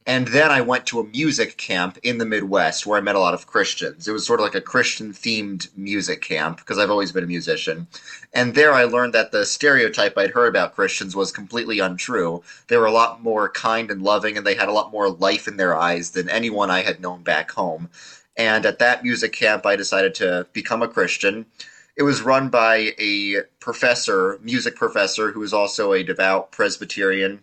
[0.08, 3.20] And then I went to a music camp in the Midwest where I met a
[3.20, 4.08] lot of Christians.
[4.08, 7.28] It was sort of like a Christian themed music camp because I've always been a
[7.28, 7.88] musician.
[8.32, 12.44] And there I learned that the stereotype I'd heard about Christians was completely untrue.
[12.68, 15.48] They were a lot more kind and loving and they had a lot more life
[15.48, 17.89] in their eyes than anyone I had known back home.
[18.38, 21.48] And at that music camp, I decided to become a Christian.
[21.96, 27.41] It was run by a professor, music professor, who was also a devout Presbyterian.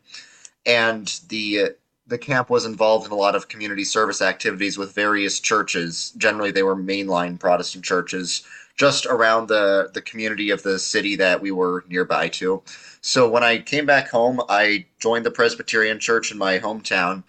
[0.64, 1.74] And the
[2.12, 6.12] the camp was involved in a lot of community service activities with various churches.
[6.18, 8.42] Generally, they were mainline Protestant churches
[8.76, 12.62] just around the the community of the city that we were nearby to.
[13.00, 17.24] So when I came back home, I joined the Presbyterian Church in my hometown.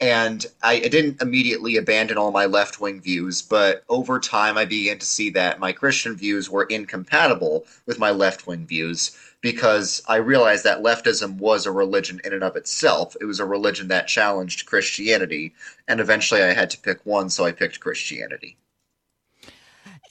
[0.00, 4.66] And I, I didn't immediately abandon all my left wing views, but over time I
[4.66, 10.02] began to see that my Christian views were incompatible with my left wing views because
[10.08, 13.16] I realized that leftism was a religion in and of itself.
[13.20, 15.54] It was a religion that challenged Christianity.
[15.86, 18.56] And eventually I had to pick one, so I picked Christianity.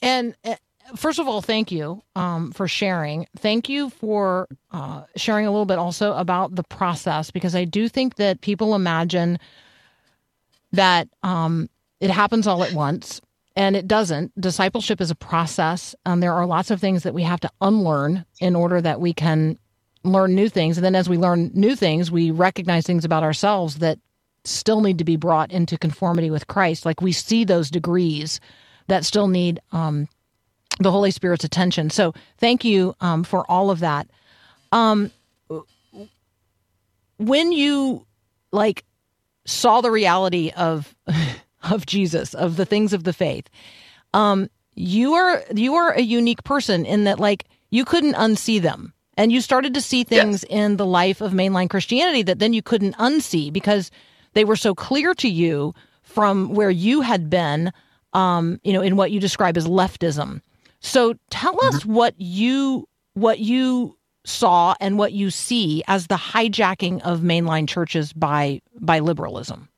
[0.02, 0.56] And uh,
[0.96, 3.28] first of all, thank you um, for sharing.
[3.38, 7.90] Thank you for uh, sharing a little bit also about the process because I do
[7.90, 9.40] think that people imagine
[10.72, 13.22] that um, it happens all at once.
[13.56, 14.40] And it doesn't.
[14.40, 15.96] Discipleship is a process.
[16.06, 19.14] Um, there are lots of things that we have to unlearn in order that we
[19.14, 19.58] can
[20.04, 20.78] learn new things.
[20.78, 23.98] And then as we learn new things, we recognize things about ourselves that
[24.44, 26.86] still need to be brought into conformity with Christ.
[26.86, 28.40] Like we see those degrees
[28.88, 30.08] that still need um,
[30.80, 31.90] the Holy Spirit's attention.
[31.90, 34.08] So thank you um, for all of that.
[34.72, 35.12] Um,
[37.18, 38.06] when you
[38.52, 38.84] like
[39.46, 40.94] saw the reality of
[41.72, 43.50] of Jesus, of the things of the faith,
[44.14, 48.94] um, you are you are a unique person in that like you couldn't unsee them.
[49.18, 50.58] And you started to see things Yes.
[50.66, 53.90] in the life of mainline Christianity that then you couldn't unsee because
[54.34, 55.74] they were so clear to you
[56.04, 57.72] from where you had been,
[58.12, 60.42] um, you know, in what you describe as leftism.
[60.82, 67.02] So tell us what you what you saw and what you see as the hijacking
[67.04, 69.70] of mainline churches by by liberalism.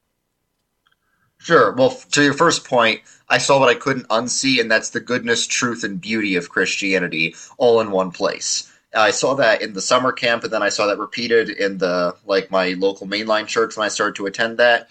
[1.47, 1.71] Sure.
[1.71, 5.47] Well, to your first point, I saw what I couldn't unsee, and that's the goodness,
[5.47, 8.69] truth, and beauty of Christianity all in one place.
[8.93, 12.13] I saw that in the summer camp, and then I saw that repeated in the
[12.25, 14.89] like my local mainline church when I started to attend that.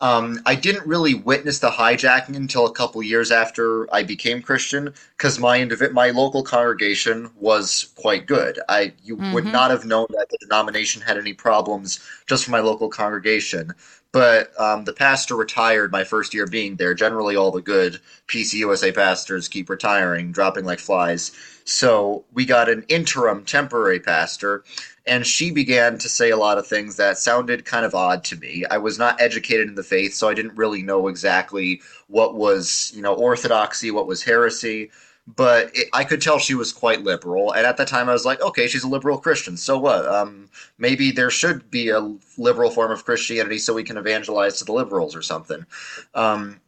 [0.00, 4.92] Um, I didn't really witness the hijacking until a couple years after I became Christian,
[5.16, 8.58] because my indivi- my local congregation was quite good.
[8.68, 9.52] I you would Mhm.
[9.52, 13.72] not have known that the denomination had any problems just from my local congregation.
[14.12, 16.94] But um, the pastor retired my first year being there.
[16.94, 21.32] Generally, all the good PCUSA pastors keep retiring, dropping like flies.
[21.64, 24.62] So we got an interim temporary pastor,
[25.04, 28.36] and she began to say a lot of things that sounded kind of odd to
[28.36, 28.64] me.
[28.70, 32.92] I was not educated in the faith, so I didn't really know exactly what was,
[32.94, 34.90] you know, orthodoxy, what was heresy.
[35.26, 38.24] But it, I could tell she was quite liberal, and at that time I was
[38.24, 39.56] like, okay, she's a liberal Christian.
[39.56, 40.06] So what?
[40.06, 44.64] Um, maybe there should be a liberal form of Christianity so we can evangelize to
[44.64, 45.66] the liberals or something.
[46.14, 46.60] Um,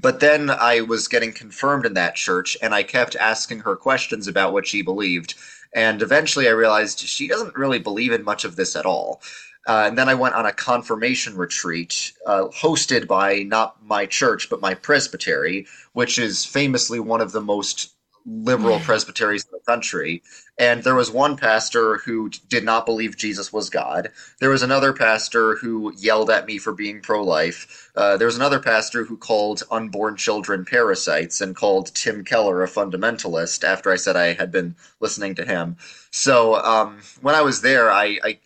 [0.00, 4.28] but then I was getting confirmed in that church, and I kept asking her questions
[4.28, 5.34] about what she believed.
[5.72, 9.20] And eventually I realized she doesn't really believe in much of this at all.
[9.66, 14.48] Uh, and then I went on a confirmation retreat uh, hosted by not my church,
[14.48, 17.92] but my presbytery, which is famously one of the most
[18.26, 20.22] liberal presbyteries in the country.
[20.58, 24.10] And there was one pastor who did not believe Jesus was God.
[24.40, 27.90] There was another pastor who yelled at me for being pro life.
[27.94, 32.68] Uh, there was another pastor who called unborn children parasites and called Tim Keller a
[32.68, 35.76] fundamentalist after I said I had been listening to him.
[36.10, 38.38] So um, when I was there, I, I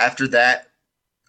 [0.00, 0.67] after that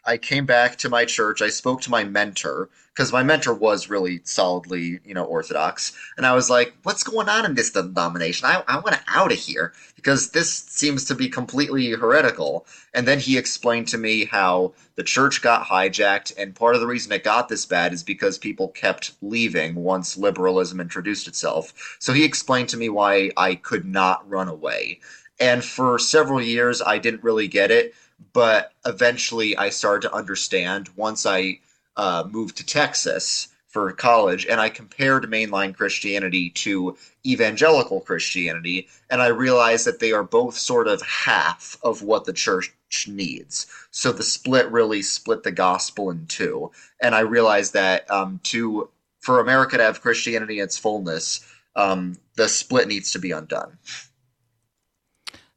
[0.05, 1.41] I came back to my church.
[1.41, 6.25] I spoke to my mentor because my mentor was really solidly, you know, orthodox, and
[6.25, 8.47] I was like, "What's going on in this denomination?
[8.47, 13.07] I, I want to out of here because this seems to be completely heretical." And
[13.07, 17.12] then he explained to me how the church got hijacked, and part of the reason
[17.12, 21.97] it got this bad is because people kept leaving once liberalism introduced itself.
[21.99, 24.99] So he explained to me why I could not run away.
[25.39, 27.93] And for several years, I didn't really get it
[28.34, 31.60] but eventually I started to understand once I
[31.97, 39.21] uh, moved to Texas for college and I compared mainline Christianity to evangelical Christianity, and
[39.21, 42.73] I realized that they are both sort of half of what the church
[43.08, 43.67] needs.
[43.91, 48.89] So the split really split the gospel in two, and I realized that um, to
[49.19, 53.77] for America to have Christianity in its fullness, um, the split needs to be undone.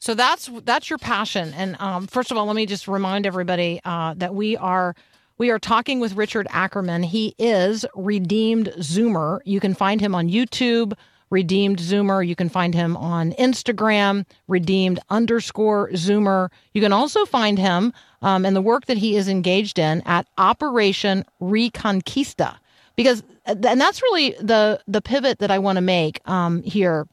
[0.03, 1.55] So that's that's your passion.
[1.55, 4.97] And um, first of all, let me just remind everybody uh, that we are
[5.39, 7.05] we are talking with Richard Ackerman.
[7.05, 9.39] He is Redeemed Zoomer.
[9.45, 10.95] You can find him on YouTube,
[11.31, 12.27] Redeemed Zoomer.
[12.27, 16.51] You can find him on Instagram, Redeemed underscore Zoomer.
[16.75, 17.93] You can also find him
[18.23, 22.57] um, and the work that he is engaged in at Operation Reconquista.
[22.97, 27.07] Because and that's really the the pivot that I want to make um, here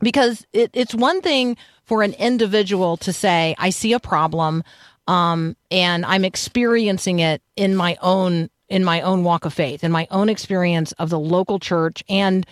[0.00, 4.62] because it, it's one thing for an individual to say i see a problem
[5.06, 9.92] um, and i'm experiencing it in my own in my own walk of faith in
[9.92, 12.46] my own experience of the local church and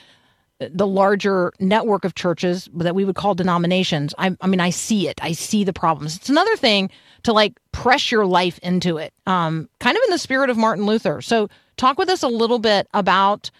[0.70, 4.14] the larger network of churches that we would call denominations.
[4.18, 5.18] I, I mean, I see it.
[5.22, 6.16] I see the problems.
[6.16, 6.90] It's another thing
[7.24, 10.86] to like press your life into it, um, kind of in the spirit of Martin
[10.86, 11.20] Luther.
[11.22, 13.50] So, talk with us a little bit about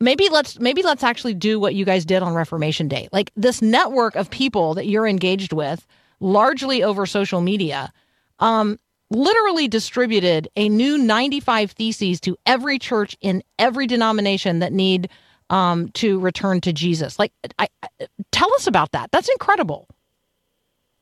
[0.00, 3.62] maybe let's maybe let's actually do what you guys did on Reformation Day, like this
[3.62, 5.86] network of people that you're engaged with,
[6.20, 7.92] largely over social media.
[8.40, 8.78] Um,
[9.10, 15.08] literally distributed a new 95 theses to every church in every denomination that need
[15.50, 17.18] um, to return to Jesus.
[17.18, 17.88] Like, I, I,
[18.32, 19.10] tell us about that.
[19.12, 19.88] That's incredible.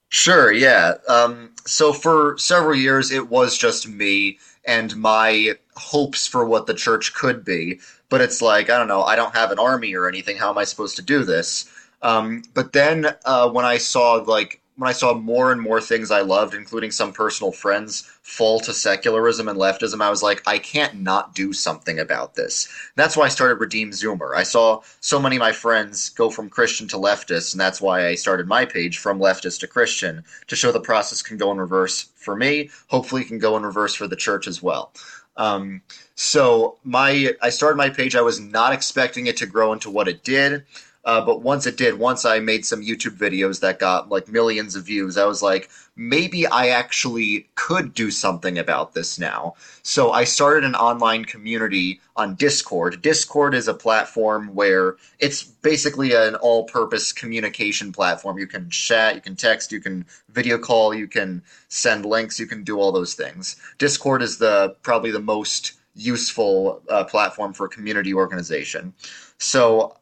[0.09, 0.95] Sure, yeah.
[1.09, 6.75] Um, so for several years, it was just me and my hopes for what the
[6.75, 7.81] church could be.
[8.13, 10.37] But it's like, I don't know, I don't have an army or anything.
[10.37, 11.65] How am I supposed to do this?
[12.03, 16.11] Um, but then uh, when I saw like when I saw more and more things
[16.11, 20.59] I loved, including some personal friends, fall to secularism and leftism, I was like, I
[20.59, 22.69] can't not do something about this.
[22.97, 24.37] That's why I started Redeem Zoomer.
[24.37, 28.09] I saw so many of my friends go from Christian to leftist, and that's why
[28.09, 31.57] I started my page from leftist to Christian to show the process can go in
[31.57, 32.69] reverse for me.
[32.89, 34.93] Hopefully, it can go in reverse for the church as well.
[35.39, 35.81] Um,
[36.23, 38.15] so my I started my page.
[38.15, 40.65] I was not expecting it to grow into what it did.
[41.05, 44.77] Uh, but once it did, once I made some YouTube videos that got like millions
[44.77, 49.55] of views, I was like, maybe I actually could do something about this now.
[49.83, 53.03] So I started an online community on Discord.
[53.03, 58.39] Discord is a platform where it's basically an all purpose communication platform.
[58.39, 62.47] You can chat, you can text, you can video call, you can send links, you
[62.47, 63.57] can do all those things.
[63.79, 68.95] Discord is the probably the most useful uh, platform for community organization.
[69.39, 69.97] So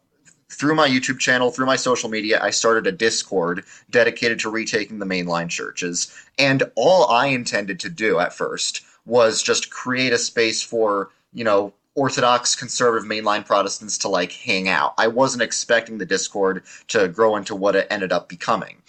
[0.51, 4.99] through my YouTube channel, through my social media, I started a Discord dedicated to retaking
[4.99, 6.13] the mainline churches.
[6.39, 11.45] And all I intended to do at first was just create a space for, you
[11.45, 14.95] know, Orthodox conservative mainline Protestants to like hang out.
[14.97, 18.83] I wasn't expecting the Discord to grow into what it ended up becoming.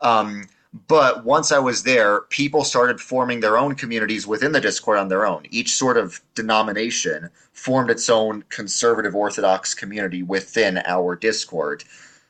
[0.00, 0.48] Um,
[0.86, 5.08] but once I was there, people started forming their own communities within the Discord on
[5.08, 5.46] their own.
[5.50, 11.84] Each sort of denomination formed its own conservative Orthodox community within our Discord.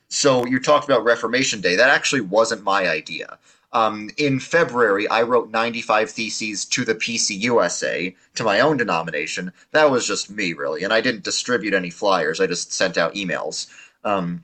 [0.07, 1.75] So you talked about Reformation Day.
[1.75, 3.37] That actually wasn't my idea.
[3.71, 9.51] Um, in February, I wrote 95 theses to the PCUSA, to my own denomination.
[9.71, 12.39] That was just me, really, and I didn't distribute any flyers.
[12.39, 13.67] I just sent out emails.
[14.03, 14.43] Um,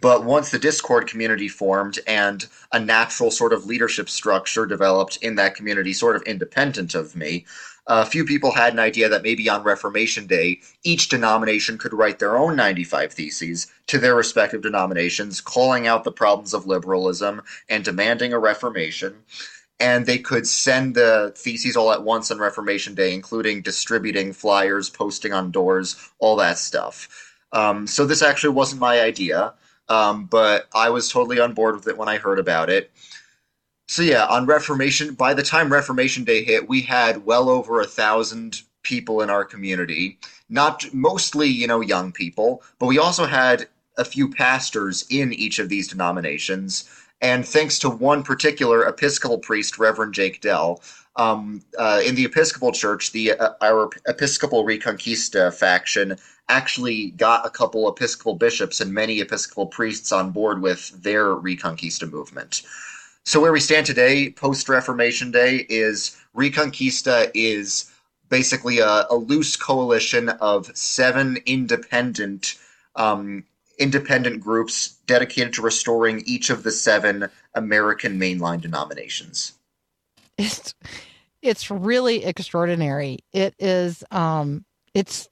[0.00, 5.34] but once the Discord community formed and a natural sort of leadership structure developed in
[5.34, 7.44] that community, sort of independent of me,
[7.88, 12.20] a few people had an idea that maybe on Reformation Day, each denomination could write
[12.20, 17.82] their own 95 theses to their respective denominations, calling out the problems of liberalism and
[17.82, 19.16] demanding a reformation.
[19.80, 24.88] And they could send the theses all at once on Reformation Day, including distributing flyers,
[24.88, 27.34] posting on doors, all that stuff.
[27.52, 29.54] Um, so this actually wasn't my idea.
[29.90, 32.90] Um, but I was totally on board with it when I heard about it.
[33.88, 37.86] So yeah, on Reformation, by the time Reformation Day hit, we had well over a
[37.86, 40.18] thousand people in our community.
[40.48, 43.66] Not mostly, you know, young people, but we also had
[43.98, 46.88] a few pastors in each of these denominations.
[47.20, 50.80] And thanks to one particular Episcopal priest, Reverend Jake Dell,
[51.20, 56.16] um, uh, in the Episcopal Church, the uh, our Episcopal Reconquista faction
[56.48, 62.10] actually got a couple Episcopal bishops and many Episcopal priests on board with their Reconquista
[62.10, 62.62] movement.
[63.26, 67.92] So where we stand today, post Reformation Day, is Reconquista is
[68.30, 72.56] basically a, a loose coalition of seven independent
[72.96, 73.44] um,
[73.78, 79.52] independent groups dedicated to restoring each of the seven American mainline denominations.
[80.38, 80.74] It's
[81.42, 83.18] it's really extraordinary.
[83.32, 84.64] It is um
[84.94, 85.28] it's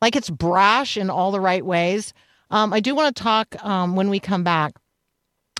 [0.00, 2.12] like it's brash in all the right ways.
[2.50, 4.74] Um, I do want to talk um, when we come back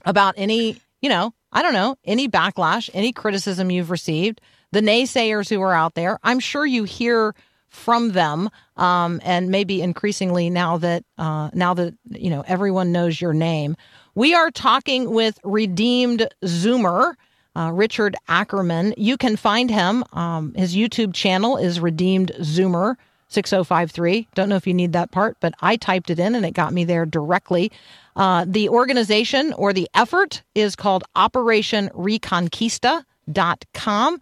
[0.04, 4.40] about any, you know, I don't know, any backlash, any criticism you've received,
[4.70, 6.18] the naysayers who are out there.
[6.22, 7.34] I'm sure you hear
[7.68, 13.20] from them, um, and maybe increasingly now that uh, now that you know everyone knows
[13.20, 13.76] your name.
[14.14, 17.14] We are talking with redeemed Zoomer.
[17.56, 18.94] Uh, Richard Ackerman.
[18.96, 20.04] You can find him.
[20.12, 22.96] Um, his YouTube channel is Redeemed Zoomer.
[23.28, 24.28] 6053.
[24.34, 26.72] Don't know if you need that part, but I typed it in and it got
[26.72, 27.72] me there directly.
[28.16, 34.20] Uh, the organization or the effort is called Operation Reconquista.com.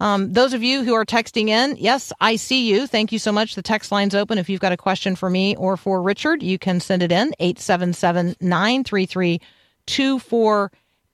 [0.00, 2.86] Um, those of you who are texting in, yes, I see you.
[2.86, 3.54] Thank you so much.
[3.54, 4.38] The text line's open.
[4.38, 7.34] If you've got a question for me or for Richard, you can send it in
[7.38, 9.40] 877 933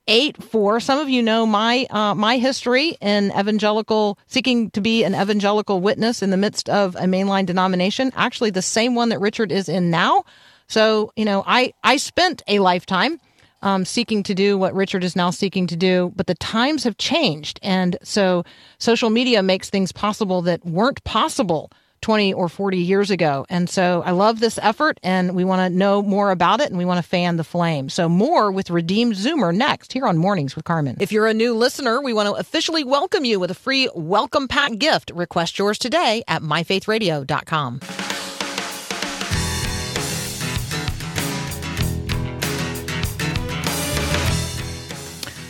[0.07, 0.79] eight four.
[0.79, 5.81] Some of you know my uh, my history in evangelical seeking to be an evangelical
[5.81, 8.11] witness in the midst of a mainline denomination.
[8.15, 10.23] Actually, the same one that Richard is in now.
[10.67, 13.19] So, you know, I, I spent a lifetime
[13.61, 16.97] um, seeking to do what Richard is now seeking to do, but the times have
[16.97, 17.59] changed.
[17.63, 18.43] And so
[18.77, 21.71] social media makes things possible that weren't possible
[22.01, 23.45] 20 or 40 years ago.
[23.49, 26.77] And so I love this effort and we want to know more about it and
[26.77, 27.89] we want to fan the flame.
[27.89, 30.97] So more with Redeemed Zoomer next here on Mornings with Carmen.
[30.99, 34.47] If you're a new listener, we want to officially welcome you with a free welcome
[34.47, 35.11] pack gift.
[35.13, 37.79] Request yours today at myfaithradio.com.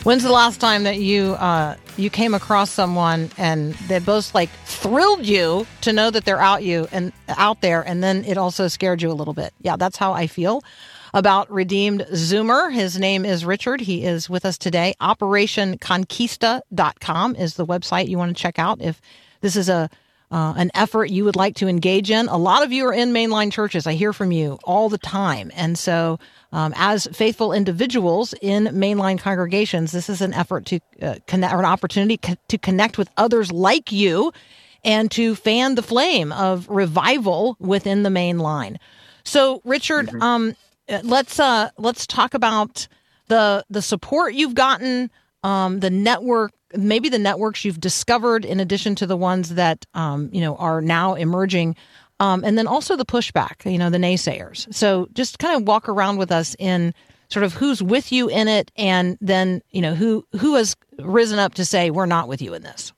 [0.04, 4.50] When's the last time that you uh, you came across someone and they both like
[4.64, 8.68] thrilled you to know that they're out you and out there, and then it also
[8.68, 9.52] scared you a little bit?
[9.60, 10.62] Yeah, that's how I feel
[11.14, 12.70] about Redeemed Zoomer.
[12.72, 13.80] His name is Richard.
[13.80, 14.94] He is with us today.
[15.00, 19.00] OperationConquista.com is the website you want to check out if
[19.40, 19.88] this is a
[20.30, 22.28] uh, an effort you would like to engage in.
[22.28, 23.86] A lot of you are in mainline churches.
[23.86, 25.50] I hear from you all the time.
[25.54, 26.18] And so,
[26.52, 31.60] um, as faithful individuals in mainline congregations, this is an effort to uh, connect or
[31.60, 34.32] an opportunity co- to connect with others like you
[34.84, 38.78] and to fan the flame of revival within the main line.
[39.24, 40.54] So, Richard, um,
[40.88, 42.88] uh, let's uh, let's talk about
[43.28, 45.10] the the support you've gotten,
[45.42, 50.30] um, the network, maybe the networks you've discovered in addition to the ones that um,
[50.32, 51.76] you know are now emerging,
[52.20, 54.72] um, and then also the pushback, you know, the naysayers.
[54.74, 56.94] So, just kind of walk around with us in
[57.28, 61.38] sort of who's with you in it, and then you know who who has risen
[61.38, 62.92] up to say we're not with you in this.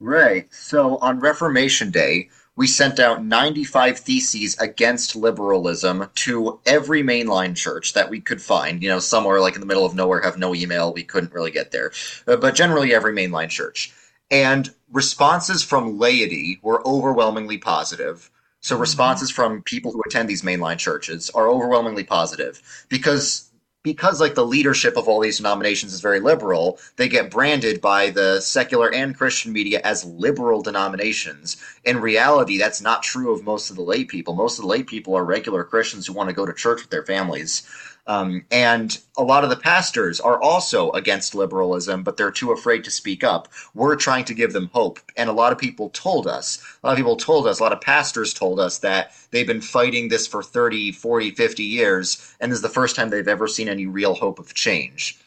[0.00, 0.52] Right.
[0.52, 7.94] So on Reformation Day, we sent out 95 theses against liberalism to every mainline church
[7.94, 8.82] that we could find.
[8.82, 10.92] You know, somewhere like in the middle of nowhere have no email.
[10.92, 11.92] We couldn't really get there.
[12.26, 13.92] Uh, but generally, every mainline church.
[14.30, 18.30] And responses from laity were overwhelmingly positive.
[18.60, 23.50] So responses from people who attend these mainline churches are overwhelmingly positive because
[23.84, 28.10] because like the leadership of all these denominations is very liberal, they get branded by
[28.10, 31.58] the secular and Christian media as liberal denominations.
[31.84, 34.34] In reality, that's not true of most of the lay people.
[34.34, 36.90] Most of the lay people are regular Christians who want to go to church with
[36.90, 37.68] their families.
[38.06, 42.84] Um, and a lot of the pastors are also against liberalism, but they're too afraid
[42.84, 43.48] to speak up.
[43.74, 45.00] We're trying to give them hope.
[45.16, 47.72] And a lot of people told us, a lot of people told us, a lot
[47.72, 52.52] of pastors told us that they've been fighting this for 30, 40, 50 years, and
[52.52, 55.18] this is the first time they've ever seen any real hope of change.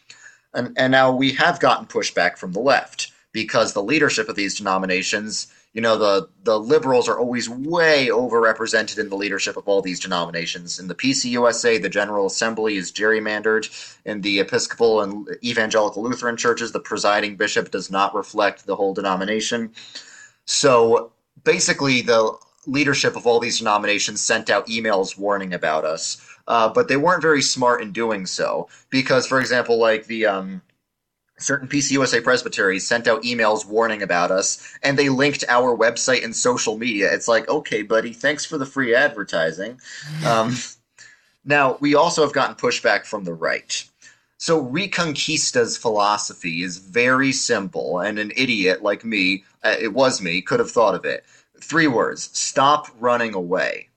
[0.54, 4.58] And, and now we have gotten pushback from the left because the leadership of these
[4.58, 5.48] denominations
[5.78, 10.00] you know the the liberals are always way overrepresented in the leadership of all these
[10.00, 10.80] denominations.
[10.80, 13.70] In the PCUSA, the General Assembly is gerrymandered.
[14.04, 18.96] In the Episcopal and Evangelical Lutheran churches, the presiding bishop does not reflect the whole
[18.96, 19.72] denomination.
[20.46, 21.12] So
[21.44, 26.88] basically, the leadership of all these denominations sent out emails warning about us, uh, but
[26.88, 30.64] they weren't very smart in doing so because, for example, like the um,
[31.38, 36.36] certain PCUSA presbyteries sent out emails warning about us, and they linked our website and
[36.36, 37.14] social media.
[37.14, 39.80] It's like, okay, buddy, thanks for the free advertising.
[40.26, 40.56] Um,
[41.46, 43.84] now, we also have gotten pushback from the right.
[44.40, 50.42] So, Reconquista's philosophy is very simple, and an idiot like me, uh, it was me,
[50.42, 51.24] could have thought of it.
[51.62, 53.90] Three words stop running away.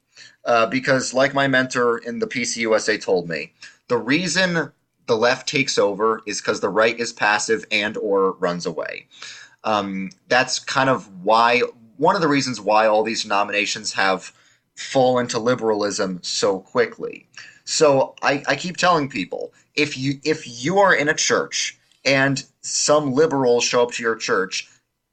[0.45, 3.53] Uh, because, like my mentor in the PCUSA told me,
[3.89, 4.73] the reason
[5.07, 9.07] the left takes over is because the right is passive and or runs away.
[9.65, 11.63] Um, that's kind of why
[11.97, 14.33] one of the reasons why all these denominations have
[14.75, 17.29] fallen to liberalism so quickly.
[17.65, 22.45] So I, I keep telling people if you if you are in a church and
[22.63, 24.69] some liberals show up to your church,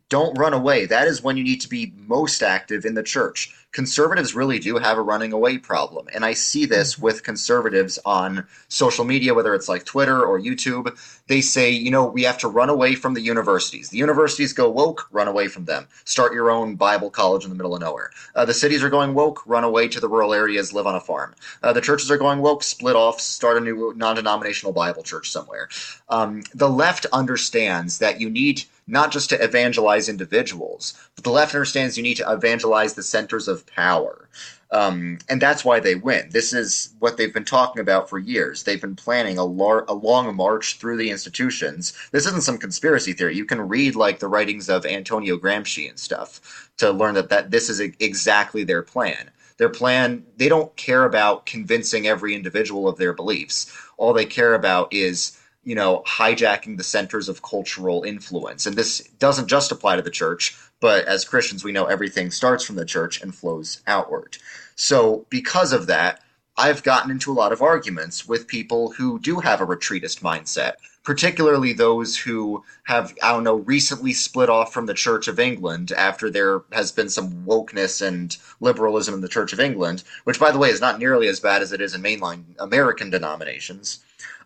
[0.10, 0.86] don't run away.
[0.86, 4.80] That is when you need to be most active in the church conservatives really do
[4.80, 6.08] have a running away problem.
[6.12, 10.98] And I see this with conservatives on social media, whether it's like Twitter or YouTube.
[11.28, 13.90] They say, you know, we have to run away from the universities.
[13.90, 15.88] The universities go woke, run away from them.
[16.06, 18.10] Start your own Bible college in the middle of nowhere.
[18.34, 21.00] Uh, the cities are going woke, run away to the rural areas, live on a
[21.00, 21.36] farm.
[21.62, 25.30] Uh, the churches are going woke, split off, start a new non denominational Bible church
[25.30, 25.70] somewhere.
[26.10, 31.54] Um, the left understands that you need not just to evangelize individuals, but the left
[31.54, 34.30] understands you need to evangelize the centers of power.
[34.70, 36.30] Um, and that's why they win.
[36.32, 38.63] This is what they've been talking about for years.
[38.63, 41.93] They've been planning a, lar- a long march through the institutions.
[42.11, 43.36] This isn't some conspiracy theory.
[43.38, 47.51] You can read like the writings of Antonio Gramsci and stuff to learn that, that
[47.51, 49.32] this is exactly their plan.
[49.57, 53.72] Their plan, they don't care about convincing every individual of their beliefs.
[53.97, 55.38] All they care about is
[55.68, 58.65] you know, hijacking the centers of cultural influence.
[58.65, 62.63] And this doesn't just apply to the church, but as Christians, we know everything starts
[62.63, 64.38] from the church and flows outward.
[64.78, 66.24] So, because of that,
[66.57, 70.76] I've gotten into a lot of arguments with people who do have a retreatist mindset,
[71.03, 75.91] particularly those who have, I don't know, recently split off from the Church of England
[75.91, 80.49] after there has been some wokeness and liberalism in the Church of England, which, by
[80.49, 83.99] the way, is not nearly as bad as it is in mainline American denominations.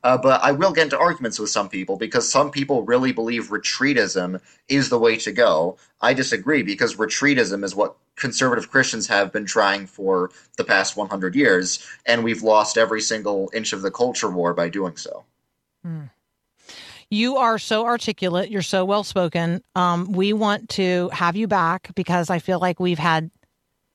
[0.03, 3.49] Uh, but I will get into arguments with some people because some people really believe
[3.49, 5.77] retreatism is the way to go.
[6.01, 11.35] I disagree because retreatism is what conservative Christians have been trying for the past 100
[11.35, 15.23] years, and we've lost every single inch of the culture war by doing so.
[17.09, 18.49] You are so articulate.
[18.49, 19.61] You're so well spoken.
[19.75, 23.29] Um, we want to have you back because I feel like we've had,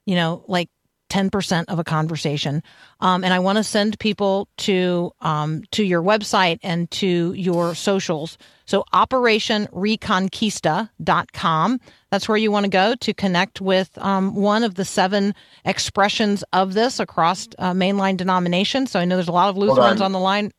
[0.04, 0.68] you know, like
[1.16, 2.62] 10% of a conversation.
[3.00, 7.74] Um, and I want to send people to um, to your website and to your
[7.74, 8.36] socials.
[8.66, 11.80] So operationreconquista.com.
[12.10, 16.44] That's where you want to go to connect with um, one of the seven expressions
[16.52, 18.90] of this across uh, mainline denominations.
[18.90, 20.06] So I know there's a lot of Lutherans on.
[20.06, 20.52] on the line.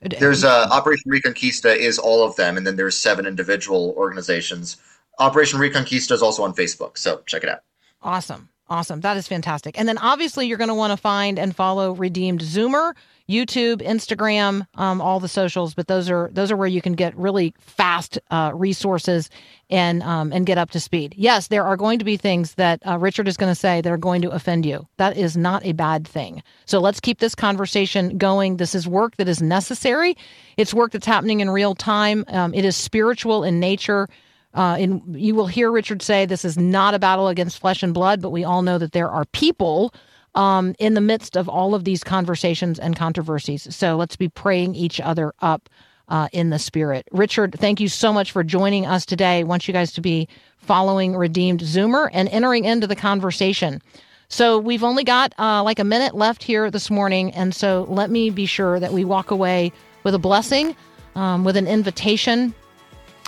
[0.00, 4.78] There's uh, Operation Reconquista is all of them, and then there's seven individual organizations.
[5.20, 7.60] Operation Reconquista is also on Facebook, so check it out.
[8.02, 8.48] Awesome.
[8.68, 9.00] Awesome.
[9.00, 9.78] That is fantastic.
[9.78, 12.94] And then obviously you're going to want to find and follow Redeemed Zoomer,
[13.28, 15.72] YouTube, Instagram, um, all the socials.
[15.72, 19.30] But those are those are where you can get really fast uh, resources
[19.70, 21.14] and um, and get up to speed.
[21.16, 23.92] Yes, there are going to be things that uh, Richard is going to say that
[23.92, 24.88] are going to offend you.
[24.96, 26.42] That is not a bad thing.
[26.64, 28.56] So let's keep this conversation going.
[28.56, 30.16] This is work that is necessary.
[30.56, 32.24] It's work that's happening in real time.
[32.28, 34.08] Um, it is spiritual in nature.
[34.56, 37.92] Uh, and you will hear Richard say this is not a battle against flesh and
[37.92, 39.92] blood, but we all know that there are people
[40.34, 43.74] um, in the midst of all of these conversations and controversies.
[43.74, 45.68] So let's be praying each other up
[46.08, 47.06] uh, in the spirit.
[47.12, 49.40] Richard, thank you so much for joining us today.
[49.40, 50.26] I want you guys to be
[50.56, 53.82] following Redeemed Zoomer and entering into the conversation.
[54.28, 57.30] So we've only got uh, like a minute left here this morning.
[57.32, 60.74] And so let me be sure that we walk away with a blessing,
[61.14, 62.54] um, with an invitation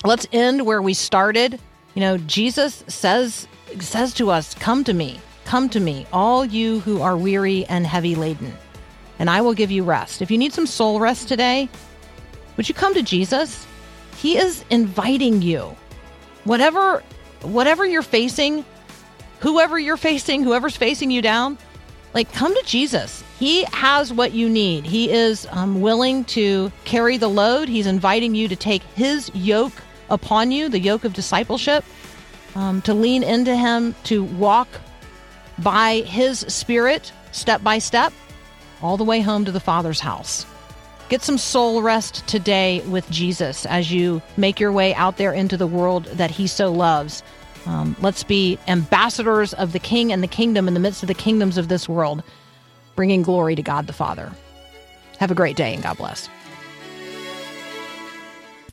[0.04, 1.58] let's end where we started.
[1.94, 3.48] You know, Jesus says
[3.80, 7.86] says to us, "Come to me, come to me, all you who are weary and
[7.86, 8.56] heavy laden,
[9.18, 11.68] and I will give you rest." If you need some soul rest today,
[12.56, 13.66] would you come to Jesus?
[14.16, 15.76] He is inviting you.
[16.44, 17.02] Whatever
[17.42, 18.64] whatever you're facing,
[19.40, 21.58] whoever you're facing, whoever's facing you down,
[22.14, 23.22] like come to Jesus.
[23.38, 24.84] He has what you need.
[24.84, 27.68] He is um, willing to carry the load.
[27.68, 29.72] He's inviting you to take his yoke
[30.10, 31.84] upon you, the yoke of discipleship,
[32.54, 34.68] um, to lean into Him, to walk
[35.58, 38.12] by His Spirit step by step,
[38.82, 40.46] all the way home to the Father's house.
[41.08, 45.56] Get some soul rest today with Jesus as you make your way out there into
[45.56, 47.22] the world that He so loves.
[47.66, 51.14] Um, let's be ambassadors of the King and the kingdom in the midst of the
[51.14, 52.22] kingdoms of this world,
[52.94, 54.32] bringing glory to God the Father.
[55.18, 56.28] Have a great day and God bless.